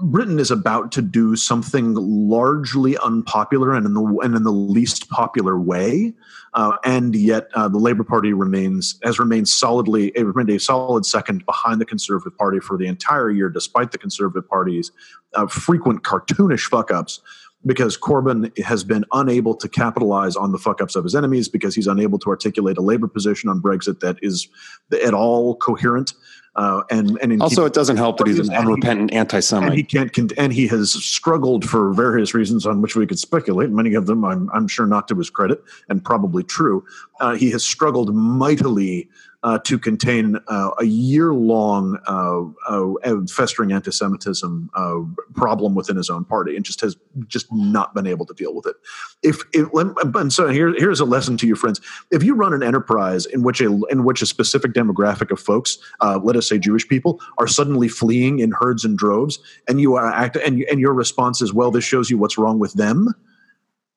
Britain 0.00 0.38
is 0.38 0.50
about 0.50 0.92
to 0.92 1.02
do 1.02 1.36
something 1.36 1.94
largely 1.94 2.96
unpopular 2.98 3.74
and 3.74 3.86
in 3.86 3.94
the 3.94 4.18
and 4.22 4.34
in 4.34 4.42
the 4.42 4.52
least 4.52 5.08
popular 5.10 5.58
way, 5.58 6.12
uh, 6.54 6.76
and 6.84 7.14
yet 7.14 7.48
uh, 7.54 7.68
the 7.68 7.78
Labour 7.78 8.04
Party 8.04 8.32
remains 8.32 8.98
has 9.02 9.18
remained 9.18 9.48
solidly 9.48 10.08
it 10.14 10.24
remained 10.24 10.50
a 10.50 10.58
solid 10.58 11.04
second 11.04 11.44
behind 11.46 11.80
the 11.80 11.84
Conservative 11.84 12.36
Party 12.36 12.60
for 12.60 12.76
the 12.76 12.86
entire 12.86 13.30
year, 13.30 13.48
despite 13.48 13.92
the 13.92 13.98
Conservative 13.98 14.48
Party's 14.48 14.92
uh, 15.34 15.46
frequent 15.46 16.02
cartoonish 16.02 16.66
fuck 16.68 16.90
ups 16.90 17.20
because 17.64 17.96
Corbyn 17.96 18.56
has 18.62 18.84
been 18.84 19.04
unable 19.12 19.54
to 19.54 19.68
capitalize 19.68 20.36
on 20.36 20.52
the 20.52 20.58
fuck 20.58 20.80
ups 20.80 20.96
of 20.96 21.04
his 21.04 21.14
enemies 21.14 21.48
because 21.48 21.74
he's 21.74 21.86
unable 21.86 22.18
to 22.20 22.30
articulate 22.30 22.78
a 22.78 22.82
labor 22.82 23.08
position 23.08 23.48
on 23.48 23.60
Brexit 23.60 24.00
that 24.00 24.16
is 24.22 24.48
at 25.04 25.14
all 25.14 25.56
coherent. 25.56 26.14
Uh, 26.54 26.82
and 26.90 27.18
and 27.22 27.40
also, 27.40 27.64
it 27.64 27.72
doesn't 27.72 27.96
help 27.96 28.18
that 28.18 28.26
he's 28.26 28.38
an 28.38 28.54
unrepentant 28.54 29.10
anti-Semite. 29.10 29.68
And 29.68 29.76
he 29.76 29.82
can't, 29.82 30.32
and 30.36 30.52
he 30.52 30.66
has 30.66 30.92
struggled 30.92 31.66
for 31.66 31.94
various 31.94 32.34
reasons 32.34 32.66
on 32.66 32.82
which 32.82 32.94
we 32.94 33.06
could 33.06 33.18
speculate. 33.18 33.70
Many 33.70 33.94
of 33.94 34.04
them, 34.04 34.22
I'm, 34.22 34.50
I'm 34.52 34.68
sure, 34.68 34.86
not 34.86 35.08
to 35.08 35.14
his 35.14 35.30
credit, 35.30 35.62
and 35.88 36.04
probably 36.04 36.42
true. 36.42 36.84
Uh, 37.20 37.36
he 37.36 37.50
has 37.52 37.64
struggled 37.64 38.14
mightily 38.14 39.08
uh, 39.42 39.58
to 39.58 39.78
contain 39.78 40.36
uh, 40.48 40.70
a 40.78 40.84
year 40.84 41.34
long 41.34 41.98
uh, 42.06 42.42
uh, 42.68 43.26
festering 43.28 43.72
anti 43.72 43.90
Semitism 43.90 44.70
uh, 44.74 45.00
problem 45.34 45.74
within 45.74 45.96
his 45.96 46.08
own 46.08 46.24
party 46.24 46.56
and 46.56 46.64
just 46.64 46.80
has 46.80 46.96
just 47.26 47.46
not 47.52 47.94
been 47.94 48.06
able 48.06 48.24
to 48.26 48.34
deal 48.34 48.54
with 48.54 48.66
it. 48.66 48.76
If, 49.22 49.42
if 49.52 49.68
and 50.14 50.32
so 50.32 50.48
here, 50.48 50.72
here's 50.76 51.00
a 51.00 51.04
lesson 51.04 51.36
to 51.38 51.46
you 51.46 51.56
friends. 51.56 51.80
If 52.10 52.22
you 52.22 52.34
run 52.34 52.52
an 52.52 52.62
enterprise 52.62 53.26
in 53.26 53.42
which 53.42 53.60
a 53.60 53.80
in 53.90 54.04
which 54.04 54.22
a 54.22 54.26
specific 54.26 54.72
demographic 54.72 55.30
of 55.30 55.40
folks, 55.40 55.78
uh, 56.00 56.20
let 56.22 56.36
us 56.36 56.48
say 56.48 56.58
Jewish 56.58 56.86
people, 56.86 57.20
are 57.38 57.48
suddenly 57.48 57.88
fleeing 57.88 58.38
in 58.38 58.52
herds 58.52 58.84
and 58.84 58.96
droves, 58.96 59.38
and 59.68 59.80
you 59.80 59.94
are 59.96 60.06
act 60.06 60.36
and, 60.36 60.62
and 60.70 60.80
your 60.80 60.94
response 60.94 61.42
is, 61.42 61.52
well, 61.52 61.70
this 61.70 61.84
shows 61.84 62.10
you 62.10 62.18
what's 62.18 62.38
wrong 62.38 62.58
with 62.58 62.74
them 62.74 63.14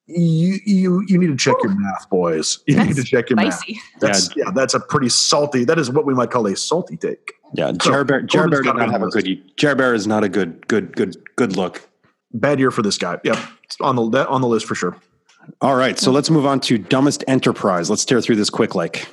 you 0.06 0.60
you 0.64 1.04
you 1.08 1.18
need 1.18 1.26
to 1.28 1.36
check 1.36 1.56
Ooh. 1.56 1.68
your 1.68 1.78
math, 1.78 2.08
boys. 2.08 2.60
You 2.66 2.76
that's 2.76 2.88
need 2.88 2.96
to 2.96 3.04
check 3.04 3.28
your 3.28 3.38
spicy. 3.38 3.74
math. 3.74 4.00
That's, 4.00 4.36
yeah. 4.36 4.44
yeah, 4.46 4.50
that's 4.52 4.74
a 4.74 4.80
pretty 4.80 5.08
salty. 5.08 5.64
That 5.64 5.78
is 5.78 5.90
what 5.90 6.06
we 6.06 6.14
might 6.14 6.30
call 6.30 6.46
a 6.46 6.56
salty 6.56 6.96
take. 6.96 7.34
Yeah, 7.54 7.72
Jared 7.72 8.06
Bear, 8.06 8.22
Jared 8.22 8.50
Bear 8.50 8.62
not 8.62 8.90
have 8.90 9.02
a 9.02 9.08
good. 9.08 9.56
Jared 9.56 9.78
Bear 9.78 9.94
is 9.94 10.06
not 10.06 10.24
a 10.24 10.28
good 10.28 10.66
good 10.68 10.94
good 10.94 11.16
good 11.36 11.56
look. 11.56 11.88
Bad 12.32 12.58
year 12.58 12.70
for 12.70 12.82
this 12.82 12.98
guy. 12.98 13.18
Yep, 13.24 13.38
on 13.80 13.96
the 13.96 14.08
that, 14.10 14.28
on 14.28 14.40
the 14.40 14.48
list 14.48 14.66
for 14.66 14.74
sure. 14.74 14.96
All 15.60 15.76
right, 15.76 15.98
so 15.98 16.10
let's 16.10 16.28
move 16.30 16.46
on 16.46 16.60
to 16.60 16.78
dumbest 16.78 17.24
enterprise. 17.28 17.88
Let's 17.88 18.04
tear 18.04 18.20
through 18.20 18.36
this 18.36 18.50
quick, 18.50 18.74
like. 18.74 19.08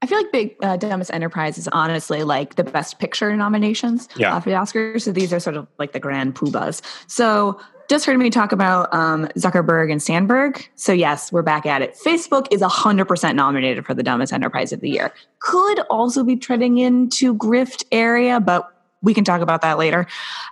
I 0.00 0.06
feel 0.06 0.18
like 0.18 0.32
Big 0.32 0.56
uh, 0.62 0.76
Dumbest 0.76 1.12
Enterprise 1.12 1.58
is 1.58 1.68
honestly 1.68 2.24
like 2.24 2.56
the 2.56 2.64
best 2.64 2.98
picture 2.98 3.36
nominations 3.36 4.08
yeah. 4.16 4.34
uh, 4.34 4.40
for 4.40 4.50
the 4.50 4.56
Oscars. 4.56 5.02
So 5.02 5.12
these 5.12 5.32
are 5.32 5.38
sort 5.38 5.56
of 5.56 5.68
like 5.78 5.92
the 5.92 6.00
grand 6.00 6.34
poobahs. 6.34 6.82
So 7.06 7.60
just 7.92 8.06
heard 8.06 8.18
me 8.18 8.30
talk 8.30 8.52
about 8.52 8.92
um, 8.94 9.26
Zuckerberg 9.36 9.92
and 9.92 10.02
Sandberg. 10.02 10.66
So, 10.76 10.94
yes, 10.94 11.30
we're 11.30 11.42
back 11.42 11.66
at 11.66 11.82
it. 11.82 11.94
Facebook 11.94 12.46
is 12.50 12.62
100% 12.62 13.34
nominated 13.34 13.84
for 13.84 13.92
the 13.92 14.02
dumbest 14.02 14.32
enterprise 14.32 14.72
of 14.72 14.80
the 14.80 14.88
year. 14.88 15.12
Could 15.40 15.80
also 15.90 16.24
be 16.24 16.36
treading 16.36 16.78
into 16.78 17.34
grift 17.34 17.84
area, 17.92 18.40
but 18.40 18.66
we 19.02 19.12
can 19.12 19.24
talk 19.24 19.42
about 19.42 19.60
that 19.60 19.76
later. 19.76 20.06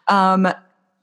Um, 0.08 0.48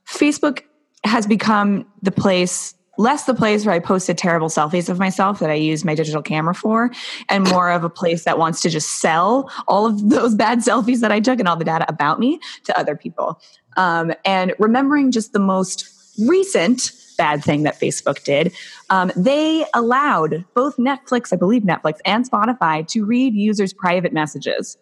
Facebook 0.06 0.62
has 1.02 1.26
become 1.26 1.84
the 2.02 2.12
place 2.12 2.76
less 2.98 3.26
the 3.26 3.34
place 3.34 3.64
where 3.64 3.74
I 3.74 3.78
posted 3.78 4.18
terrible 4.18 4.48
selfies 4.48 4.88
of 4.88 4.98
myself 4.98 5.38
that 5.38 5.50
I 5.50 5.54
use 5.54 5.84
my 5.84 5.94
digital 5.94 6.20
camera 6.20 6.52
for, 6.52 6.90
and 7.28 7.48
more 7.48 7.70
of 7.70 7.84
a 7.84 7.90
place 7.90 8.24
that 8.24 8.38
wants 8.38 8.60
to 8.62 8.70
just 8.70 9.00
sell 9.00 9.48
all 9.68 9.86
of 9.86 10.10
those 10.10 10.34
bad 10.34 10.58
selfies 10.58 10.98
that 11.00 11.12
I 11.12 11.20
took 11.20 11.38
and 11.38 11.46
all 11.46 11.54
the 11.54 11.64
data 11.64 11.86
about 11.88 12.18
me 12.18 12.40
to 12.64 12.76
other 12.76 12.96
people. 12.96 13.40
Um, 13.76 14.12
and 14.24 14.52
remembering 14.58 15.12
just 15.12 15.32
the 15.32 15.38
most 15.38 15.97
recent 16.18 16.92
bad 17.16 17.42
thing 17.42 17.64
that 17.64 17.78
Facebook 17.78 18.22
did, 18.24 18.54
um, 18.90 19.12
they 19.16 19.66
allowed 19.74 20.44
both 20.54 20.76
Netflix, 20.76 21.32
I 21.32 21.36
believe 21.36 21.62
Netflix, 21.62 21.98
and 22.04 22.28
Spotify 22.30 22.86
to 22.88 23.04
read 23.04 23.34
users' 23.34 23.72
private 23.72 24.12
messages. 24.12 24.78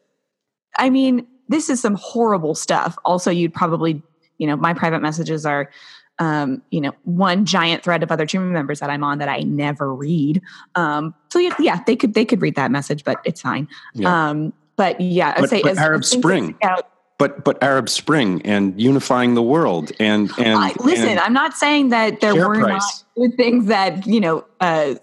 I 0.78 0.90
mean, 0.90 1.26
this 1.48 1.70
is 1.70 1.80
some 1.80 1.94
horrible 1.94 2.54
stuff. 2.54 2.96
Also, 3.04 3.30
you'd 3.30 3.54
probably, 3.54 4.02
you 4.38 4.46
know, 4.46 4.56
my 4.56 4.74
private 4.74 5.00
messages 5.00 5.46
are, 5.46 5.70
um, 6.18 6.62
you 6.70 6.80
know, 6.80 6.92
one 7.04 7.44
giant 7.46 7.82
thread 7.82 8.02
of 8.02 8.12
other 8.12 8.26
team 8.26 8.52
members 8.52 8.80
that 8.80 8.90
I'm 8.90 9.02
on 9.02 9.18
that 9.18 9.28
I 9.28 9.40
never 9.40 9.94
read. 9.94 10.42
Um, 10.74 11.14
so 11.32 11.38
yeah, 11.38 11.54
yeah, 11.58 11.82
they 11.86 11.96
could 11.96 12.14
they 12.14 12.24
could 12.24 12.42
read 12.42 12.54
that 12.56 12.70
message, 12.70 13.04
but 13.04 13.20
it's 13.24 13.40
fine. 13.40 13.68
Yeah. 13.94 14.30
Um, 14.30 14.52
but 14.76 15.00
yeah, 15.00 15.34
I'd 15.36 15.40
but, 15.40 15.50
say 15.50 15.62
but 15.62 15.72
as, 15.72 15.78
Arab 15.78 16.04
Spring. 16.04 16.54
Out, 16.62 16.88
but 17.18 17.44
but 17.44 17.62
Arab 17.62 17.88
Spring 17.88 18.42
and 18.44 18.80
unifying 18.80 19.34
the 19.34 19.42
world 19.42 19.92
and 19.98 20.30
and 20.38 20.58
I, 20.58 20.74
listen, 20.80 21.08
and 21.08 21.20
I'm 21.20 21.32
not 21.32 21.54
saying 21.54 21.90
that 21.90 22.20
there 22.20 22.34
were 22.34 22.60
price. 22.60 23.04
not 23.16 23.28
good 23.28 23.36
things 23.36 23.66
that 23.66 24.06
you 24.06 24.20
know 24.20 24.44
uh, 24.60 24.94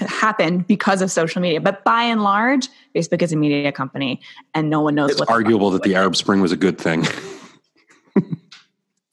happened 0.00 0.66
because 0.66 1.02
of 1.02 1.10
social 1.10 1.40
media, 1.40 1.60
but 1.60 1.84
by 1.84 2.02
and 2.02 2.22
large, 2.22 2.68
Facebook 2.94 3.22
is 3.22 3.32
a 3.32 3.36
media 3.36 3.72
company, 3.72 4.20
and 4.54 4.70
no 4.70 4.80
one 4.80 4.94
knows. 4.94 5.12
It's 5.12 5.20
arguable 5.22 5.70
that 5.70 5.82
the 5.82 5.94
Arab 5.94 6.16
Spring 6.16 6.40
was 6.40 6.52
a 6.52 6.56
good 6.56 6.78
thing. 6.78 7.06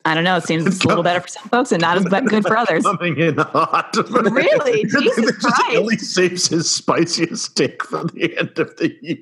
I 0.07 0.13
don't 0.13 0.23
know. 0.23 0.37
It 0.37 0.43
seems 0.43 0.65
a 0.65 0.87
little 0.87 1.03
better 1.03 1.19
for 1.19 1.27
some 1.27 1.49
folks 1.49 1.73
and 1.73 1.81
not 1.81 1.97
as 1.97 2.05
good 2.29 2.43
for 2.43 2.55
others. 2.55 2.83
Coming 2.83 3.17
in 3.17 3.37
hot. 3.37 3.93
Really? 4.09 4.83
Jesus 4.99 5.37
Christ. 5.37 5.75
Only 5.75 5.97
saves 5.97 6.47
his 6.47 6.71
spiciest 6.71 7.57
take 7.57 7.83
for 7.83 8.05
the 8.05 8.37
end 8.37 8.57
of 8.57 8.77
the 8.77 8.95
year. 9.01 9.17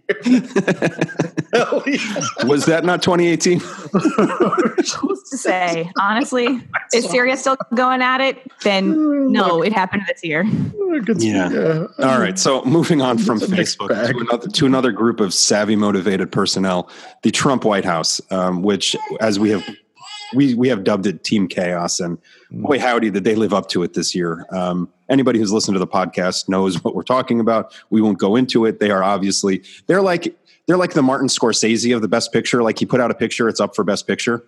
Was 2.48 2.66
that 2.66 2.86
not 2.86 3.02
2018? 3.02 3.60
Who's 3.60 5.24
to 5.30 5.38
say? 5.38 5.90
Honestly, 6.00 6.62
is 6.94 7.10
Syria 7.10 7.36
still 7.36 7.58
going 7.74 8.04
at 8.04 8.22
it? 8.22 8.52
Then 8.62 9.32
no, 9.32 9.64
it 9.64 9.74
happened 9.74 10.04
this 10.08 10.24
year. 10.24 10.44
Yeah. 11.18 11.50
yeah. 11.50 11.88
All 12.00 12.20
right. 12.20 12.38
So 12.38 12.64
moving 12.64 13.02
on 13.02 13.18
from 13.18 13.40
Facebook 13.40 13.88
to 13.88 14.18
another, 14.20 14.48
to 14.48 14.66
another 14.68 14.92
group 14.92 15.20
of 15.20 15.34
savvy, 15.34 15.76
motivated 15.76 16.32
personnel, 16.32 16.90
the 17.24 17.32
Trump 17.32 17.66
White 17.66 17.86
House, 17.86 18.22
um, 18.30 18.62
which, 18.62 18.96
as 19.20 19.40
we 19.40 19.50
have 19.50 19.66
we 20.36 20.54
we 20.54 20.68
have 20.70 20.84
dubbed 20.84 21.08
it 21.08 21.24
Team 21.24 21.48
Chaos, 21.48 22.00
and 22.00 22.18
boy 22.52 22.80
howdy 22.80 23.10
did 23.10 23.24
they 23.24 23.36
live 23.36 23.54
up 23.54 23.70
to 23.70 23.84
it 23.84 23.94
this 23.94 24.14
year. 24.14 24.46
Um, 24.52 24.92
anybody 25.10 25.40
who's 25.40 25.52
listened 25.52 25.76
to 25.76 25.80
the 25.80 25.88
podcast 25.88 26.50
knows 26.50 26.76
what 26.84 26.96
we're 26.96 27.04
talking 27.04 27.40
about. 27.40 27.74
We 27.90 28.02
won't 28.02 28.20
go 28.20 28.36
into 28.36 28.66
it. 28.66 28.80
They 28.80 28.92
are 28.92 29.04
obviously 29.04 29.64
they're 29.88 30.02
like 30.02 30.36
they're 30.68 30.78
like 30.78 30.94
the 30.94 31.04
Martin 31.04 31.28
Scorsese 31.28 31.96
of 31.96 32.02
the 32.02 32.08
Best 32.08 32.34
Picture. 32.34 32.64
Like 32.64 32.80
he 32.80 32.86
put 32.86 33.00
out 33.00 33.12
a 33.12 33.16
picture, 33.16 33.48
it's 33.48 33.60
up 33.60 33.76
for 33.76 33.84
Best 33.84 34.08
Picture, 34.08 34.44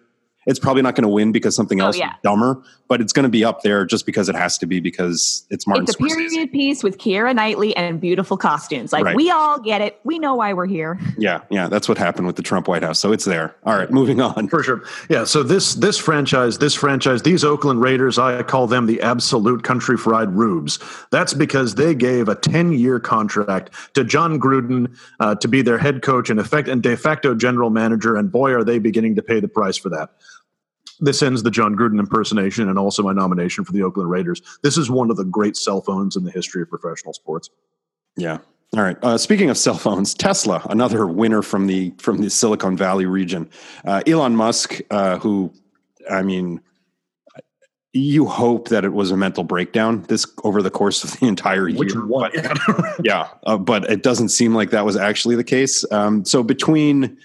It's 0.48 0.58
probably 0.60 0.82
not 0.82 0.96
going 0.96 1.04
to 1.04 1.10
win 1.10 1.32
because 1.32 1.56
something 1.56 1.80
Oh, 1.82 1.88
else 1.88 1.98
yeah. 1.98 2.12
is 2.12 2.16
dumber, 2.24 2.62
but 2.88 3.02
it's 3.02 3.14
going 3.14 3.24
to 3.24 3.30
be 3.30 3.44
up 3.46 3.62
there 3.62 3.86
just 3.86 4.06
because 4.06 4.30
it 4.30 4.36
has 4.36 4.58
to 4.60 4.66
be 4.66 4.80
because 4.80 5.46
it's 5.52 5.68
Martin 5.68 5.84
it's 5.84 5.94
a 5.94 5.98
Scorsese. 5.98 6.16
period 6.30 6.52
piece 6.52 6.84
with 6.84 6.98
Keira 6.98 7.36
Knightley 7.36 7.76
and 7.76 8.02
beautiful 8.02 8.38
costumes. 8.38 8.92
Like 8.94 9.04
Right. 9.06 9.16
we 9.16 9.30
all 9.30 9.60
get 9.60 9.82
it. 9.82 10.00
We 10.04 10.18
know 10.20 10.34
why 10.36 10.54
we're 10.54 10.66
here. 10.66 11.00
Yeah, 11.20 11.42
yeah, 11.50 11.68
that's 11.68 11.90
what 11.90 11.98
happened 11.98 12.28
with 12.28 12.36
the 12.38 12.44
Trump 12.44 12.68
White 12.68 12.84
House. 12.84 13.00
So 13.00 13.12
it's 13.12 13.26
there. 13.26 13.56
All 13.66 13.76
right, 13.76 13.90
moving 13.92 14.22
on. 14.22 14.48
For 14.50 14.62
sure. 14.64 14.84
Yeah. 15.10 15.24
So 15.26 15.42
this 15.44 15.74
this 15.74 15.98
franchise, 15.98 16.60
this 16.60 16.74
franchise, 16.76 17.24
these 17.24 17.44
Oakland 17.44 17.82
Raiders, 17.82 18.18
I 18.20 18.44
call 18.44 18.68
them 18.68 18.86
the 18.86 19.02
absolute 19.02 19.64
country 19.64 19.98
fried 19.98 20.30
rubes. 20.32 20.80
That's 21.12 21.34
because 21.34 21.76
they 21.76 21.96
gave 21.96 22.30
a 22.30 22.36
10 22.36 22.72
year 22.72 23.00
contract 23.00 23.72
to 23.96 24.04
Jon 24.04 24.40
Gruden 24.40 24.96
uh, 25.20 25.36
to 25.36 25.48
be 25.48 25.62
their 25.64 25.78
head 25.80 26.02
coach 26.04 26.30
and 26.30 26.40
effect 26.40 26.68
and 26.70 26.82
de 26.84 26.96
facto 26.96 27.34
general 27.36 27.70
manager. 27.72 28.16
And 28.16 28.32
boy, 28.32 28.52
are 28.54 28.64
they 28.64 28.78
beginning 28.80 29.16
to 29.16 29.22
pay 29.24 29.40
the 29.40 29.48
price 29.48 29.76
for 29.78 29.90
that. 29.90 30.12
This 31.00 31.22
ends 31.22 31.44
the 31.44 31.52
Jon 31.52 31.76
Gruden 31.76 32.00
impersonation 32.00 32.70
and 32.70 32.80
also 32.80 33.04
my 33.04 33.14
nomination 33.14 33.64
for 33.64 33.72
the 33.72 33.84
Oakland 33.84 34.10
Raiders. 34.10 34.42
This 34.64 34.78
is 34.78 34.90
one 34.90 35.12
of 35.12 35.18
the 35.18 35.26
great 35.26 35.56
cell 35.56 35.82
phones 35.82 36.16
in 36.16 36.24
the 36.24 36.32
history 36.32 36.62
of 36.62 36.70
professional 36.70 37.14
sports. 37.14 37.50
Yeah. 38.16 38.40
All 38.76 38.84
right. 38.84 38.98
Uh, 39.02 39.18
speaking 39.18 39.50
of 39.50 39.58
cell 39.58 39.78
phones, 39.78 40.14
Tesla, 40.14 40.66
another 40.70 41.08
winner 41.08 41.42
from 41.42 41.68
the 41.68 41.94
from 42.00 42.18
the 42.18 42.30
Silicon 42.30 42.76
Valley 42.76 43.06
region. 43.06 43.50
Uh, 43.86 44.02
Elon 44.06 44.36
Musk, 44.36 44.82
uh, 44.92 45.20
who, 45.20 45.54
I 46.12 46.22
mean, 46.22 46.60
you 47.94 48.26
hope 48.26 48.68
that 48.70 48.84
it 48.84 48.94
was 48.94 49.12
a 49.12 49.18
mental 49.18 49.46
breakdown 49.46 50.04
this 50.10 50.26
over 50.44 50.62
the 50.62 50.70
course 50.70 51.04
of 51.04 51.18
the 51.20 51.28
entire 51.28 51.70
year. 51.70 52.06
one? 52.06 52.32
yeah, 53.04 53.30
uh, 53.46 53.58
but 53.58 53.90
it 53.90 54.04
doesn't 54.04 54.30
seem 54.30 54.54
like 54.54 54.72
that 54.72 54.86
was 54.86 54.98
actually 54.98 55.36
the 55.36 55.44
case. 55.44 55.86
Um, 55.92 56.26
so 56.26 56.44
between 56.44 57.18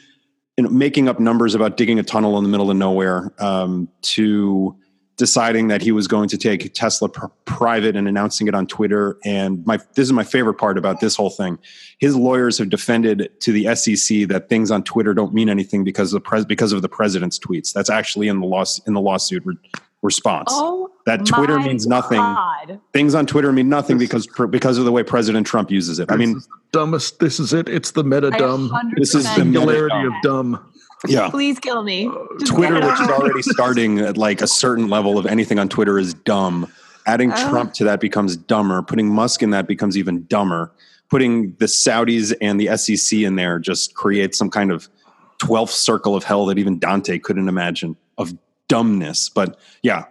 you 0.62 0.68
know, 0.68 0.74
making 0.74 1.08
up 1.08 1.18
numbers 1.18 1.54
about 1.54 1.76
digging 1.76 1.98
a 1.98 2.02
tunnel 2.02 2.38
in 2.38 2.44
the 2.44 2.50
middle 2.50 2.70
of 2.70 2.76
nowhere 2.76 3.32
um, 3.38 3.88
to 4.02 4.76
deciding 5.16 5.68
that 5.68 5.82
he 5.82 5.92
was 5.92 6.08
going 6.08 6.28
to 6.28 6.38
take 6.38 6.72
Tesla 6.74 7.08
pr- 7.08 7.26
private 7.44 7.96
and 7.96 8.08
announcing 8.08 8.48
it 8.48 8.54
on 8.54 8.66
Twitter, 8.66 9.18
and 9.24 9.64
my 9.66 9.76
this 9.94 10.06
is 10.06 10.12
my 10.12 10.24
favorite 10.24 10.54
part 10.54 10.78
about 10.78 11.00
this 11.00 11.16
whole 11.16 11.30
thing. 11.30 11.58
His 11.98 12.16
lawyers 12.16 12.58
have 12.58 12.70
defended 12.70 13.30
to 13.40 13.52
the 13.52 13.74
SEC 13.74 14.28
that 14.28 14.48
things 14.48 14.70
on 14.70 14.84
Twitter 14.84 15.14
don't 15.14 15.34
mean 15.34 15.48
anything 15.48 15.84
because 15.84 16.12
of 16.12 16.22
the 16.22 16.28
pres- 16.28 16.44
because 16.44 16.72
of 16.72 16.82
the 16.82 16.88
president's 16.88 17.38
tweets. 17.38 17.72
That's 17.72 17.90
actually 17.90 18.28
in 18.28 18.40
the 18.40 18.46
loss 18.46 18.78
in 18.86 18.94
the 18.94 19.00
lawsuit 19.00 19.44
re- 19.44 19.56
response. 20.02 20.48
Oh, 20.52 20.91
That 21.04 21.26
Twitter 21.26 21.58
my 21.58 21.66
means 21.66 21.86
nothing. 21.86 22.18
God. 22.20 22.80
Things 22.92 23.14
on 23.14 23.26
Twitter 23.26 23.50
mean 23.52 23.68
nothing 23.68 23.98
because 23.98 24.26
because 24.50 24.78
of 24.78 24.84
the 24.84 24.92
way 24.92 25.02
President 25.02 25.46
Trump 25.46 25.70
uses 25.70 25.98
it. 25.98 26.10
I 26.12 26.16
mean, 26.16 26.40
dumbest. 26.70 27.18
This 27.18 27.40
is 27.40 27.52
it. 27.52 27.68
It's 27.68 27.90
the 27.90 28.04
meta 28.04 28.30
dumb. 28.30 28.70
This 28.96 29.14
is 29.14 29.24
the 29.24 29.34
Singularity 29.34 30.06
of 30.06 30.12
dumb. 30.22 30.72
yeah. 31.08 31.28
Please 31.30 31.58
kill 31.58 31.82
me. 31.82 32.06
Uh, 32.06 32.12
just 32.38 32.52
Twitter, 32.52 32.74
which 32.76 33.00
is 33.00 33.08
already 33.08 33.42
starting 33.42 33.98
at 33.98 34.16
like 34.16 34.42
a 34.42 34.46
certain 34.46 34.88
level 34.88 35.18
of 35.18 35.26
anything 35.26 35.58
on 35.58 35.68
Twitter, 35.68 35.98
is 35.98 36.14
dumb. 36.14 36.70
Adding 37.04 37.32
Oh. 37.32 37.50
Trump 37.50 37.72
to 37.74 37.84
that 37.84 37.98
becomes 38.00 38.36
dumber. 38.36 38.80
Putting 38.82 39.08
Musk 39.08 39.42
in 39.42 39.50
that 39.50 39.66
becomes 39.66 39.98
even 39.98 40.24
dumber. 40.26 40.70
Putting 41.10 41.54
the 41.56 41.66
Saudis 41.66 42.32
and 42.40 42.60
the 42.60 42.76
SEC 42.76 43.18
in 43.18 43.34
there 43.34 43.58
just 43.58 43.94
creates 43.94 44.38
some 44.38 44.50
kind 44.50 44.70
of 44.70 44.88
12th 45.42 45.70
circle 45.70 46.14
of 46.14 46.22
hell 46.22 46.46
that 46.46 46.58
even 46.58 46.78
Dante 46.78 47.18
couldn't 47.18 47.48
imagine 47.48 47.96
of 48.18 48.32
dumbness. 48.68 49.28
But 49.28 49.58
yeah, 49.82 50.04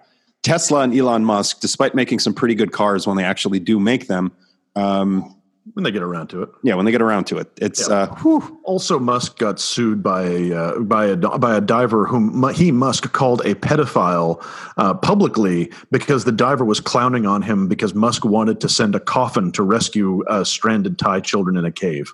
Tesla 0.44 0.82
and 0.82 0.96
Elon 0.98 1.24
Musk, 1.26 1.60
despite 1.60 1.94
making 1.96 2.20
some 2.20 2.34
pretty 2.34 2.56
good 2.56 2.72
cars 2.72 3.06
when 3.06 3.18
they 3.18 3.24
actually 3.24 3.60
do 3.60 3.80
make 3.80 4.08
them, 4.08 4.32
um, 4.76 5.36
When 5.74 5.84
they 5.84 5.92
get 5.92 6.02
around 6.02 6.28
to 6.30 6.42
it. 6.42 6.50
yeah, 6.64 6.74
when 6.74 6.86
they 6.86 6.92
get 6.92 7.02
around 7.04 7.26
to 7.28 7.38
it, 7.38 7.52
it's 7.58 7.88
Yeah. 7.88 8.08
uh, 8.26 8.40
Also, 8.64 8.98
Musk 8.98 9.38
got 9.38 9.60
sued 9.60 10.02
by 10.02 10.24
a 10.24 10.54
uh, 10.54 10.80
by 10.80 11.06
a 11.06 11.16
by 11.16 11.56
a 11.56 11.62
diver 11.62 12.06
whom 12.08 12.50
he 12.56 12.72
Musk 12.72 13.12
called 13.14 13.42
a 13.46 13.54
pedophile 13.54 14.44
uh, 14.78 14.96
publicly 14.96 15.72
because 15.92 16.26
the 16.26 16.32
diver 16.32 16.66
was 16.66 16.80
clowning 16.80 17.28
on 17.28 17.44
him 17.44 17.68
because 17.68 17.94
Musk 17.94 18.26
wanted 18.26 18.60
to 18.62 18.68
send 18.70 18.96
a 18.96 19.00
coffin 19.00 19.52
to 19.52 19.62
rescue 19.62 20.24
uh, 20.26 20.44
stranded 20.44 20.98
Thai 20.98 21.20
children 21.20 21.56
in 21.58 21.66
a 21.66 21.72
cave. 21.72 22.12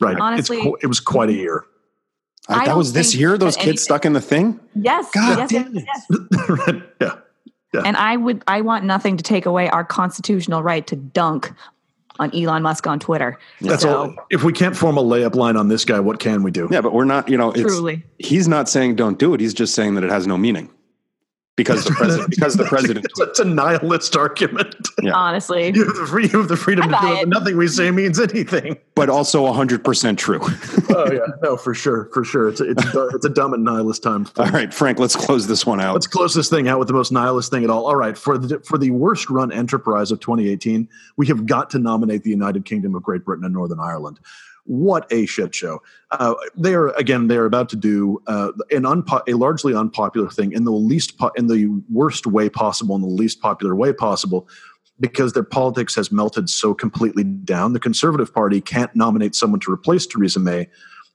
Right. 0.00 0.18
Honestly- 0.20 0.58
it's, 0.60 0.84
it 0.84 0.86
was 0.88 1.00
quite 1.00 1.30
a 1.30 1.34
year. 1.34 1.64
I 2.48 2.58
that 2.60 2.64
don't 2.66 2.78
was 2.78 2.92
this 2.94 3.14
year. 3.14 3.38
Those 3.38 3.54
kids 3.54 3.62
anything- 3.66 3.76
stuck 3.78 4.04
in 4.04 4.12
the 4.12 4.20
thing. 4.20 4.58
Yes. 4.74 5.08
God 5.14 5.38
yes, 5.38 5.50
damn 5.50 5.76
it. 5.76 5.84
yes. 5.86 6.48
right. 6.48 6.82
Yeah. 7.72 7.82
And 7.84 7.96
I 7.96 8.16
would 8.16 8.42
I 8.48 8.60
want 8.62 8.84
nothing 8.84 9.16
to 9.16 9.22
take 9.22 9.46
away 9.46 9.68
our 9.68 9.84
constitutional 9.84 10.62
right 10.62 10.86
to 10.88 10.96
dunk 10.96 11.52
on 12.18 12.34
Elon 12.34 12.62
Musk 12.62 12.86
on 12.86 12.98
Twitter. 13.00 13.38
That's 13.60 13.82
So, 13.82 13.96
all. 13.96 14.14
If 14.30 14.42
we 14.44 14.52
can't 14.52 14.76
form 14.76 14.98
a 14.98 15.02
layup 15.02 15.34
line 15.34 15.56
on 15.56 15.68
this 15.68 15.84
guy, 15.84 16.00
what 16.00 16.18
can 16.20 16.42
we 16.42 16.50
do? 16.50 16.68
Yeah, 16.70 16.80
but 16.82 16.92
we're 16.92 17.04
not. 17.04 17.28
You 17.28 17.38
know, 17.38 17.50
it's 17.52 17.62
Truly. 17.62 18.04
he's 18.18 18.46
not 18.48 18.68
saying 18.68 18.96
don't 18.96 19.18
do 19.18 19.32
it. 19.34 19.40
He's 19.40 19.54
just 19.54 19.74
saying 19.74 19.94
that 19.94 20.04
it 20.04 20.10
has 20.10 20.26
no 20.26 20.36
meaning 20.36 20.68
because 21.64 21.84
the 21.84 21.90
president 21.92 22.30
because 22.30 22.54
the 22.56 22.64
president. 22.64 23.04
It's, 23.04 23.20
it's 23.20 23.38
a 23.38 23.44
nihilist 23.44 24.16
argument. 24.16 24.74
Yeah. 25.02 25.12
Honestly. 25.12 25.72
You 25.74 25.84
have 25.84 25.94
the, 25.94 26.06
free, 26.06 26.28
you 26.28 26.38
have 26.38 26.48
the 26.48 26.56
freedom 26.56 26.92
I 26.94 27.00
to 27.00 27.06
do 27.06 27.12
it, 27.12 27.16
it. 27.16 27.30
but 27.30 27.38
nothing 27.38 27.56
we 27.56 27.68
say 27.68 27.90
means 27.90 28.18
anything. 28.18 28.78
but 28.94 29.10
also 29.10 29.50
hundred 29.52 29.84
percent 29.84 30.18
true. 30.18 30.40
oh 30.90 31.12
yeah, 31.12 31.20
no, 31.42 31.56
for 31.56 31.74
sure, 31.74 32.08
for 32.12 32.24
sure. 32.24 32.48
It's 32.48 32.60
a, 32.60 32.70
it's 32.70 32.94
a, 32.94 33.08
it's 33.08 33.24
a 33.26 33.28
dumb 33.28 33.52
and 33.52 33.64
nihilist 33.64 34.02
time. 34.02 34.26
all 34.36 34.50
right, 34.50 34.72
Frank, 34.72 34.98
let's 34.98 35.16
close 35.16 35.46
this 35.46 35.66
one 35.66 35.80
out. 35.80 35.94
Let's 35.94 36.06
close 36.06 36.34
this 36.34 36.48
thing 36.48 36.68
out 36.68 36.78
with 36.78 36.88
the 36.88 36.94
most 36.94 37.12
nihilist 37.12 37.50
thing 37.50 37.64
at 37.64 37.70
all. 37.70 37.86
All 37.86 37.96
right, 37.96 38.16
for 38.16 38.38
the 38.38 38.60
for 38.60 38.78
the 38.78 38.90
worst 38.90 39.28
run 39.28 39.52
enterprise 39.52 40.10
of 40.10 40.20
2018, 40.20 40.88
we 41.16 41.26
have 41.26 41.46
got 41.46 41.70
to 41.70 41.78
nominate 41.78 42.22
the 42.22 42.30
United 42.30 42.64
Kingdom 42.64 42.94
of 42.94 43.02
Great 43.02 43.24
Britain 43.24 43.44
and 43.44 43.54
Northern 43.54 43.80
Ireland. 43.80 44.20
What 44.64 45.10
a 45.12 45.26
shit 45.26 45.54
show! 45.54 45.82
Uh, 46.10 46.34
they 46.56 46.74
are 46.74 46.88
again. 46.90 47.28
They 47.28 47.36
are 47.36 47.46
about 47.46 47.68
to 47.70 47.76
do 47.76 48.22
uh, 48.26 48.52
an 48.70 48.82
unpo- 48.82 49.22
a 49.28 49.34
largely 49.34 49.74
unpopular 49.74 50.30
thing 50.30 50.52
in 50.52 50.64
the 50.64 50.72
least 50.72 51.18
po- 51.18 51.32
in 51.36 51.46
the 51.46 51.66
worst 51.90 52.26
way 52.26 52.48
possible, 52.48 52.94
in 52.94 53.02
the 53.02 53.08
least 53.08 53.40
popular 53.40 53.74
way 53.74 53.92
possible, 53.92 54.48
because 55.00 55.32
their 55.32 55.42
politics 55.42 55.94
has 55.94 56.12
melted 56.12 56.48
so 56.50 56.74
completely 56.74 57.24
down. 57.24 57.72
The 57.72 57.80
Conservative 57.80 58.32
Party 58.32 58.60
can't 58.60 58.94
nominate 58.94 59.34
someone 59.34 59.60
to 59.60 59.72
replace 59.72 60.06
Theresa 60.06 60.40
May. 60.40 60.68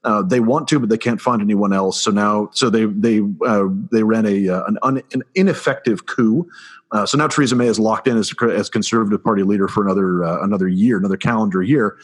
Uh, 0.04 0.22
they 0.22 0.38
want 0.38 0.68
to, 0.68 0.78
but 0.78 0.88
they 0.88 0.98
can't 0.98 1.20
find 1.20 1.42
anyone 1.42 1.72
else. 1.72 2.00
So 2.00 2.10
now, 2.10 2.48
so 2.52 2.70
they 2.70 2.84
they 2.84 3.22
uh, 3.44 3.64
they 3.90 4.02
ran 4.02 4.26
a 4.26 4.48
uh, 4.48 4.64
an, 4.64 4.78
un, 4.82 5.02
an 5.12 5.22
ineffective 5.34 6.06
coup. 6.06 6.48
Uh, 6.92 7.04
so 7.04 7.18
now 7.18 7.26
Theresa 7.26 7.56
May 7.56 7.66
is 7.66 7.80
locked 7.80 8.06
in 8.06 8.16
as 8.16 8.32
as 8.42 8.68
Conservative 8.68 9.22
Party 9.22 9.42
leader 9.42 9.66
for 9.66 9.84
another 9.84 10.22
uh, 10.22 10.44
another 10.44 10.68
year, 10.68 10.96
another 10.98 11.16
calendar 11.16 11.60
year, 11.60 11.96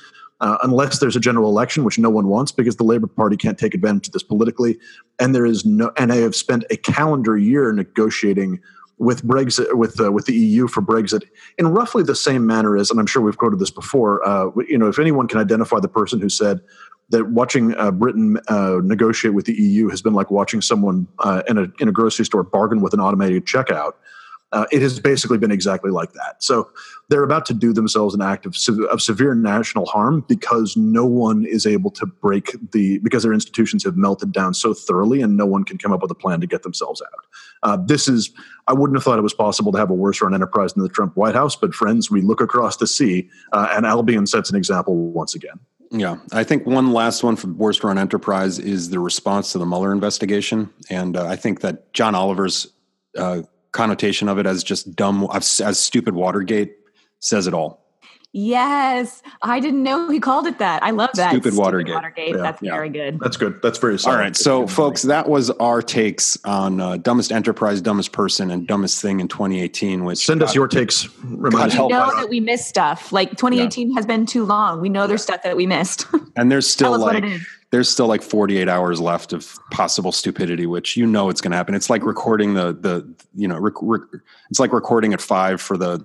uh, 0.42 0.58
unless 0.62 0.98
there's 0.98 1.16
a 1.16 1.20
general 1.20 1.48
election, 1.48 1.84
which 1.84 1.98
no 1.98 2.10
one 2.10 2.26
wants 2.26 2.52
because 2.52 2.76
the 2.76 2.84
Labour 2.84 3.06
Party 3.06 3.36
can't 3.36 3.56
take 3.56 3.74
advantage 3.74 4.08
of 4.08 4.12
this 4.12 4.24
politically, 4.24 4.76
and 5.18 5.34
there 5.34 5.46
is 5.46 5.64
no. 5.64 5.92
And 5.96 6.10
they 6.10 6.20
have 6.20 6.34
spent 6.34 6.64
a 6.68 6.76
calendar 6.76 7.38
year 7.38 7.72
negotiating 7.72 8.60
with 8.98 9.24
Brexit 9.24 9.74
with 9.74 10.00
uh, 10.00 10.10
with 10.10 10.26
the 10.26 10.34
EU 10.34 10.66
for 10.66 10.82
Brexit 10.82 11.22
in 11.58 11.68
roughly 11.68 12.02
the 12.02 12.16
same 12.16 12.44
manner 12.44 12.76
as, 12.76 12.90
and 12.90 12.98
I'm 12.98 13.06
sure 13.06 13.22
we've 13.22 13.38
quoted 13.38 13.60
this 13.60 13.70
before. 13.70 14.26
Uh, 14.26 14.50
you 14.68 14.76
know, 14.76 14.88
if 14.88 14.98
anyone 14.98 15.28
can 15.28 15.38
identify 15.38 15.78
the 15.78 15.88
person 15.88 16.20
who 16.20 16.28
said 16.28 16.60
that 17.10 17.30
watching 17.30 17.76
uh, 17.76 17.92
Britain 17.92 18.38
uh, 18.48 18.80
negotiate 18.82 19.34
with 19.34 19.46
the 19.46 19.54
EU 19.54 19.88
has 19.90 20.02
been 20.02 20.14
like 20.14 20.30
watching 20.30 20.60
someone 20.60 21.06
uh, 21.20 21.42
in 21.48 21.56
a 21.56 21.68
in 21.78 21.88
a 21.88 21.92
grocery 21.92 22.24
store 22.24 22.42
bargain 22.42 22.80
with 22.80 22.92
an 22.92 23.00
automated 23.00 23.46
checkout. 23.46 23.92
Uh, 24.52 24.66
it 24.70 24.82
has 24.82 25.00
basically 25.00 25.38
been 25.38 25.50
exactly 25.50 25.90
like 25.90 26.12
that. 26.12 26.42
So 26.42 26.70
they're 27.08 27.22
about 27.22 27.46
to 27.46 27.54
do 27.54 27.72
themselves 27.72 28.14
an 28.14 28.20
act 28.20 28.46
of, 28.46 28.56
of 28.90 29.00
severe 29.00 29.34
national 29.34 29.86
harm 29.86 30.24
because 30.28 30.76
no 30.76 31.06
one 31.06 31.44
is 31.46 31.66
able 31.66 31.90
to 31.92 32.06
break 32.06 32.54
the 32.72 32.98
because 32.98 33.22
their 33.22 33.32
institutions 33.32 33.82
have 33.84 33.96
melted 33.96 34.32
down 34.32 34.54
so 34.54 34.74
thoroughly, 34.74 35.22
and 35.22 35.36
no 35.36 35.46
one 35.46 35.64
can 35.64 35.78
come 35.78 35.92
up 35.92 36.02
with 36.02 36.10
a 36.10 36.14
plan 36.14 36.40
to 36.40 36.46
get 36.46 36.62
themselves 36.62 37.02
out. 37.02 37.26
Uh, 37.62 37.76
this 37.76 38.08
is 38.08 38.30
I 38.68 38.72
wouldn't 38.74 38.96
have 38.96 39.04
thought 39.04 39.18
it 39.18 39.22
was 39.22 39.34
possible 39.34 39.72
to 39.72 39.78
have 39.78 39.90
a 39.90 39.94
worse 39.94 40.20
run 40.20 40.34
enterprise 40.34 40.74
than 40.74 40.82
the 40.82 40.88
Trump 40.88 41.16
White 41.16 41.34
House, 41.34 41.56
but 41.56 41.74
friends, 41.74 42.10
we 42.10 42.20
look 42.20 42.40
across 42.40 42.76
the 42.76 42.86
sea, 42.86 43.28
uh, 43.52 43.68
and 43.72 43.86
Albion 43.86 44.26
sets 44.26 44.50
an 44.50 44.56
example 44.56 44.94
once 45.12 45.34
again. 45.34 45.58
Yeah, 45.90 46.16
I 46.32 46.44
think 46.44 46.66
one 46.66 46.92
last 46.92 47.22
one 47.22 47.36
for 47.36 47.48
worst 47.48 47.84
run 47.84 47.98
enterprise 47.98 48.58
is 48.58 48.88
the 48.88 48.98
response 48.98 49.52
to 49.52 49.58
the 49.58 49.66
Mueller 49.66 49.92
investigation, 49.92 50.70
and 50.88 51.16
uh, 51.16 51.26
I 51.26 51.36
think 51.36 51.60
that 51.60 51.92
John 51.92 52.14
Oliver's 52.14 52.66
uh, 53.18 53.42
connotation 53.72 54.28
of 54.28 54.38
it 54.38 54.46
as 54.46 54.62
just 54.62 54.94
dumb, 54.94 55.26
as, 55.32 55.60
as 55.60 55.78
stupid 55.78 56.14
Watergate 56.14 56.76
says 57.20 57.46
it 57.46 57.54
all. 57.54 57.82
Yes. 58.34 59.22
I 59.42 59.60
didn't 59.60 59.82
know 59.82 60.08
he 60.08 60.18
called 60.18 60.46
it 60.46 60.58
that. 60.58 60.82
I 60.82 60.90
love 60.90 61.10
that. 61.16 61.30
Stupid 61.32 61.54
Watergate. 61.54 61.94
Watergate. 61.94 62.30
Yeah, 62.30 62.36
That's 62.38 62.62
yeah. 62.62 62.72
very 62.72 62.88
good. 62.88 63.20
That's 63.20 63.36
good. 63.36 63.60
That's 63.62 63.78
very 63.78 63.94
All 63.94 63.98
solid. 63.98 64.18
right, 64.18 64.36
so 64.36 64.66
folks, 64.66 65.02
that 65.02 65.28
was 65.28 65.50
our 65.50 65.82
takes 65.82 66.38
on 66.44 66.80
uh, 66.80 66.96
dumbest 66.96 67.30
enterprise, 67.30 67.82
dumbest 67.82 68.12
person, 68.12 68.50
and 68.50 68.66
dumbest 68.66 69.02
thing 69.02 69.20
in 69.20 69.28
2018. 69.28 70.04
Which 70.04 70.24
Send 70.24 70.42
us 70.42 70.54
your 70.54 70.66
takes. 70.66 71.08
Remind 71.22 71.66
us. 71.66 71.74
help 71.74 71.90
We 71.92 71.98
know 71.98 72.10
that 72.16 72.30
we 72.30 72.40
missed 72.40 72.68
stuff. 72.68 73.12
Like 73.12 73.30
2018 73.32 73.94
has 73.96 74.06
been 74.06 74.24
too 74.24 74.44
long. 74.46 74.80
We 74.80 74.88
know 74.88 75.06
there's 75.06 75.22
stuff 75.22 75.42
that 75.42 75.54
we 75.56 75.66
missed. 75.66 76.06
and 76.34 76.50
there's 76.50 76.66
still 76.70 76.92
Tell 76.92 76.94
us 76.94 77.00
what 77.00 77.14
like 77.14 77.24
it 77.24 77.32
is. 77.32 77.46
There's 77.72 77.88
still 77.88 78.06
like 78.06 78.22
48 78.22 78.68
hours 78.68 79.00
left 79.00 79.32
of 79.32 79.58
possible 79.72 80.12
stupidity 80.12 80.66
which 80.66 80.96
you 80.96 81.06
know 81.06 81.28
it's 81.30 81.40
going 81.40 81.50
to 81.50 81.56
happen 81.56 81.74
it's 81.74 81.90
like 81.90 82.04
recording 82.04 82.54
the 82.54 82.72
the 82.72 83.12
you 83.34 83.48
know 83.48 83.58
rec- 83.58 83.74
rec- 83.82 84.22
it's 84.50 84.60
like 84.60 84.72
recording 84.72 85.12
at 85.12 85.20
five 85.20 85.60
for 85.60 85.76
the 85.76 86.04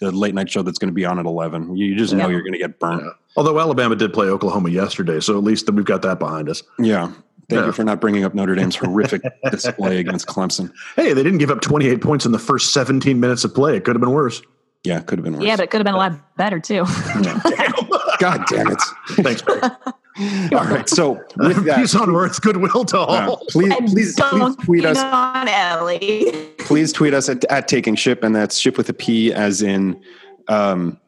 the 0.00 0.10
late 0.12 0.34
night 0.34 0.50
show 0.50 0.60
that's 0.62 0.78
going 0.78 0.90
to 0.90 0.94
be 0.94 1.04
on 1.06 1.18
at 1.18 1.24
11 1.24 1.74
you 1.76 1.96
just 1.96 2.12
know 2.12 2.26
Yeah. 2.26 2.32
you're 2.32 2.42
going 2.42 2.52
to 2.52 2.58
get 2.58 2.78
burnt 2.78 3.02
Although 3.36 3.58
Alabama 3.58 3.96
did 3.96 4.12
play 4.12 4.28
Oklahoma 4.28 4.68
yesterday, 4.70 5.18
so 5.18 5.36
at 5.36 5.42
least 5.42 5.68
we've 5.68 5.84
got 5.84 6.02
that 6.02 6.18
behind 6.20 6.48
us. 6.48 6.62
yeah 6.78 7.06
Thank 7.48 7.60
Yeah. 7.60 7.66
you 7.66 7.72
for 7.72 7.82
not 7.84 8.00
bringing 8.00 8.22
up 8.24 8.32
Notre 8.34 8.54
Dame's 8.54 8.76
horrific 8.84 9.22
display 9.50 9.98
against 9.98 10.26
Clemson. 10.28 10.72
Hey, 10.96 11.12
they 11.14 11.22
didn't 11.22 11.38
give 11.38 11.50
up 11.50 11.60
28 11.60 12.00
points 12.00 12.24
in 12.26 12.32
the 12.32 12.38
first 12.38 12.72
17 12.72 13.18
minutes 13.20 13.42
of 13.44 13.52
play. 13.54 13.76
It 13.76 13.84
could 13.84 13.96
have 13.96 14.00
been 14.00 14.12
worse. 14.12 14.40
Yeah, 14.84 15.00
could 15.00 15.18
have 15.18 15.24
been 15.24 15.34
worse. 15.34 15.44
Yeah, 15.44 15.56
but 15.56 15.64
it 15.64 15.70
could 15.70 15.78
have 15.80 15.84
been 15.84 15.94
a 15.94 15.98
lot 15.98 16.36
better 16.36 16.58
too. 16.60 16.84
God 18.18 18.44
damn 18.48 18.70
it. 18.70 18.80
Thanks, 19.22 19.42
Barry. 19.42 19.60
All 20.52 20.64
right. 20.64 20.88
So 20.88 21.24
with 21.36 21.64
that, 21.64 21.78
Peace 21.78 21.94
on 21.96 22.14
earth, 22.14 22.40
goodwill 22.40 22.84
to 22.84 22.98
uh, 22.98 23.26
all. 23.28 23.36
please, 23.48 23.72
And 23.72 23.88
please, 23.88 24.14
please 24.14 24.56
tweet 24.64 24.84
us. 24.84 24.98
on 24.98 25.48
Ellie. 25.48 26.30
Please 26.58 26.92
tweet 26.92 27.12
us 27.12 27.28
at, 27.28 27.44
at 27.46 27.68
taking 27.68 27.94
ship, 27.94 28.22
and 28.22 28.34
that's 28.34 28.56
ship 28.56 28.78
with 28.78 28.88
a 28.88 28.94
P, 28.94 29.32
as 29.32 29.60
in 29.60 30.00
um, 30.48 30.98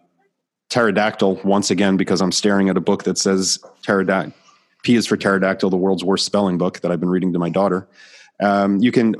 pterodactyl. 0.69 1.40
Once 1.45 1.71
again, 1.71 1.97
because 1.97 2.21
I'm 2.21 2.33
staring 2.33 2.69
at 2.69 2.77
a 2.77 2.81
book 2.81 3.05
that 3.05 3.16
says 3.16 3.59
pterodactyl. 3.83 4.35
P 4.83 4.97
is 4.97 5.07
for 5.07 5.16
pterodactyl, 5.16 5.71
the 5.71 5.77
world's 5.77 6.05
worst 6.05 6.27
spelling 6.27 6.59
book 6.59 6.81
that 6.81 6.92
I've 6.92 7.01
been 7.01 7.09
reading 7.09 7.33
to 7.33 7.38
my 7.38 7.49
daughter. 7.49 7.88
Um, 8.42 8.79
you 8.79 8.92
can. 8.92 9.14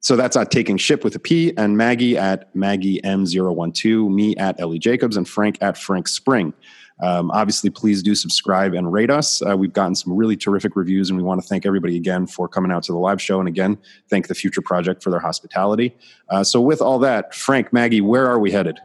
So 0.00 0.16
that's 0.16 0.36
at 0.36 0.50
taking 0.50 0.76
ship 0.76 1.04
with 1.04 1.14
a 1.14 1.18
P, 1.18 1.52
and 1.56 1.76
Maggie 1.76 2.16
at 2.16 2.54
Maggie 2.54 3.00
M012, 3.02 4.12
me 4.12 4.34
at 4.36 4.58
Ellie 4.60 4.78
Jacobs, 4.78 5.16
and 5.16 5.28
Frank 5.28 5.58
at 5.60 5.76
Frank 5.76 6.08
Spring. 6.08 6.52
Um, 7.00 7.30
obviously, 7.30 7.70
please 7.70 8.02
do 8.02 8.14
subscribe 8.14 8.72
and 8.74 8.92
rate 8.92 9.10
us. 9.10 9.42
Uh, 9.42 9.56
we've 9.56 9.72
gotten 9.72 9.94
some 9.94 10.14
really 10.14 10.36
terrific 10.36 10.76
reviews, 10.76 11.10
and 11.10 11.16
we 11.16 11.22
want 11.22 11.40
to 11.40 11.46
thank 11.46 11.66
everybody 11.66 11.96
again 11.96 12.26
for 12.26 12.48
coming 12.48 12.72
out 12.72 12.82
to 12.84 12.92
the 12.92 12.98
live 12.98 13.20
show. 13.20 13.38
And 13.38 13.48
again, 13.48 13.76
thank 14.08 14.28
the 14.28 14.34
Future 14.34 14.62
Project 14.62 15.02
for 15.02 15.10
their 15.10 15.20
hospitality. 15.20 15.94
Uh, 16.30 16.42
so, 16.42 16.60
with 16.60 16.80
all 16.80 16.98
that, 17.00 17.34
Frank, 17.34 17.72
Maggie, 17.72 18.00
where 18.00 18.26
are 18.26 18.38
we 18.38 18.50
headed? 18.50 18.78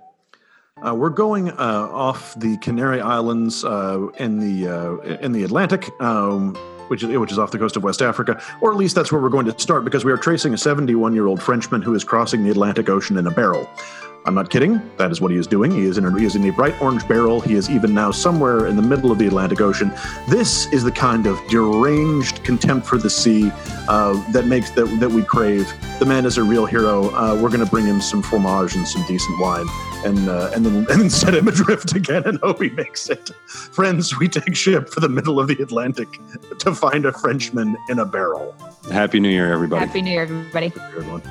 Uh, 0.85 0.95
we're 0.95 1.09
going 1.09 1.51
uh, 1.51 1.87
off 1.91 2.33
the 2.39 2.57
Canary 2.57 2.99
Islands 3.01 3.63
uh, 3.63 4.07
in 4.17 4.39
the 4.39 4.67
uh, 4.67 4.97
in 5.19 5.31
the 5.31 5.43
Atlantic, 5.43 5.89
um, 6.01 6.55
which 6.87 7.03
is 7.03 7.17
which 7.17 7.31
is 7.31 7.37
off 7.37 7.51
the 7.51 7.59
coast 7.59 7.75
of 7.75 7.83
West 7.83 8.01
Africa, 8.01 8.41
or 8.61 8.71
at 8.71 8.77
least 8.77 8.95
that's 8.95 9.11
where 9.11 9.21
we're 9.21 9.29
going 9.29 9.45
to 9.45 9.57
start 9.59 9.85
because 9.85 10.03
we 10.03 10.11
are 10.11 10.17
tracing 10.17 10.53
a 10.53 10.57
71 10.57 11.13
year 11.13 11.27
old 11.27 11.41
Frenchman 11.41 11.83
who 11.83 11.93
is 11.93 12.03
crossing 12.03 12.43
the 12.43 12.49
Atlantic 12.49 12.89
Ocean 12.89 13.17
in 13.17 13.27
a 13.27 13.31
barrel. 13.31 13.69
I'm 14.23 14.35
not 14.35 14.51
kidding. 14.51 14.79
That 14.97 15.11
is 15.11 15.19
what 15.19 15.31
he 15.31 15.37
is 15.37 15.47
doing. 15.47 15.71
He 15.71 15.85
is 15.85 15.97
in 15.97 16.05
a, 16.05 16.19
he 16.19 16.25
is 16.25 16.35
in 16.35 16.47
a 16.47 16.51
bright 16.51 16.79
orange 16.79 17.07
barrel. 17.07 17.41
He 17.41 17.55
is 17.55 17.69
even 17.71 17.93
now 17.93 18.11
somewhere 18.11 18.67
in 18.67 18.75
the 18.75 18.81
middle 18.81 19.11
of 19.11 19.17
the 19.17 19.25
Atlantic 19.25 19.61
Ocean. 19.61 19.91
This 20.29 20.71
is 20.71 20.83
the 20.83 20.91
kind 20.91 21.25
of 21.25 21.39
deranged 21.47 22.43
contempt 22.43 22.85
for 22.85 22.97
the 22.97 23.09
sea 23.09 23.51
uh, 23.87 24.13
that 24.31 24.45
makes 24.45 24.69
that 24.71 24.85
that 24.99 25.09
we 25.09 25.23
crave. 25.23 25.73
The 25.97 26.05
man 26.05 26.25
is 26.25 26.37
a 26.37 26.43
real 26.43 26.67
hero. 26.67 27.09
Uh, 27.15 27.33
we're 27.41 27.49
going 27.49 27.65
to 27.65 27.69
bring 27.69 27.85
him 27.85 27.99
some 27.99 28.21
fromage 28.21 28.75
and 28.75 28.87
some 28.87 29.03
decent 29.07 29.39
wine, 29.39 29.65
and 30.05 30.29
uh, 30.29 30.51
and 30.53 30.63
then 30.63 30.75
and 30.89 31.01
then 31.01 31.09
set 31.09 31.33
him 31.33 31.47
adrift 31.47 31.95
again 31.95 32.23
and 32.25 32.39
hope 32.43 32.61
he 32.61 32.69
makes 32.69 33.09
it. 33.09 33.31
Friends, 33.47 34.17
we 34.19 34.27
take 34.27 34.55
ship 34.55 34.89
for 34.89 34.99
the 34.99 35.09
middle 35.09 35.39
of 35.39 35.47
the 35.47 35.59
Atlantic 35.63 36.07
to 36.59 36.75
find 36.75 37.05
a 37.05 37.11
Frenchman 37.11 37.75
in 37.89 37.97
a 37.97 38.05
barrel. 38.05 38.55
Happy 38.91 39.19
New 39.19 39.29
Year, 39.29 39.51
everybody. 39.51 39.83
Happy 39.83 40.01
New 40.03 40.11
Year, 40.11 40.21
everybody. 40.21 40.71
Everyone. 40.95 41.23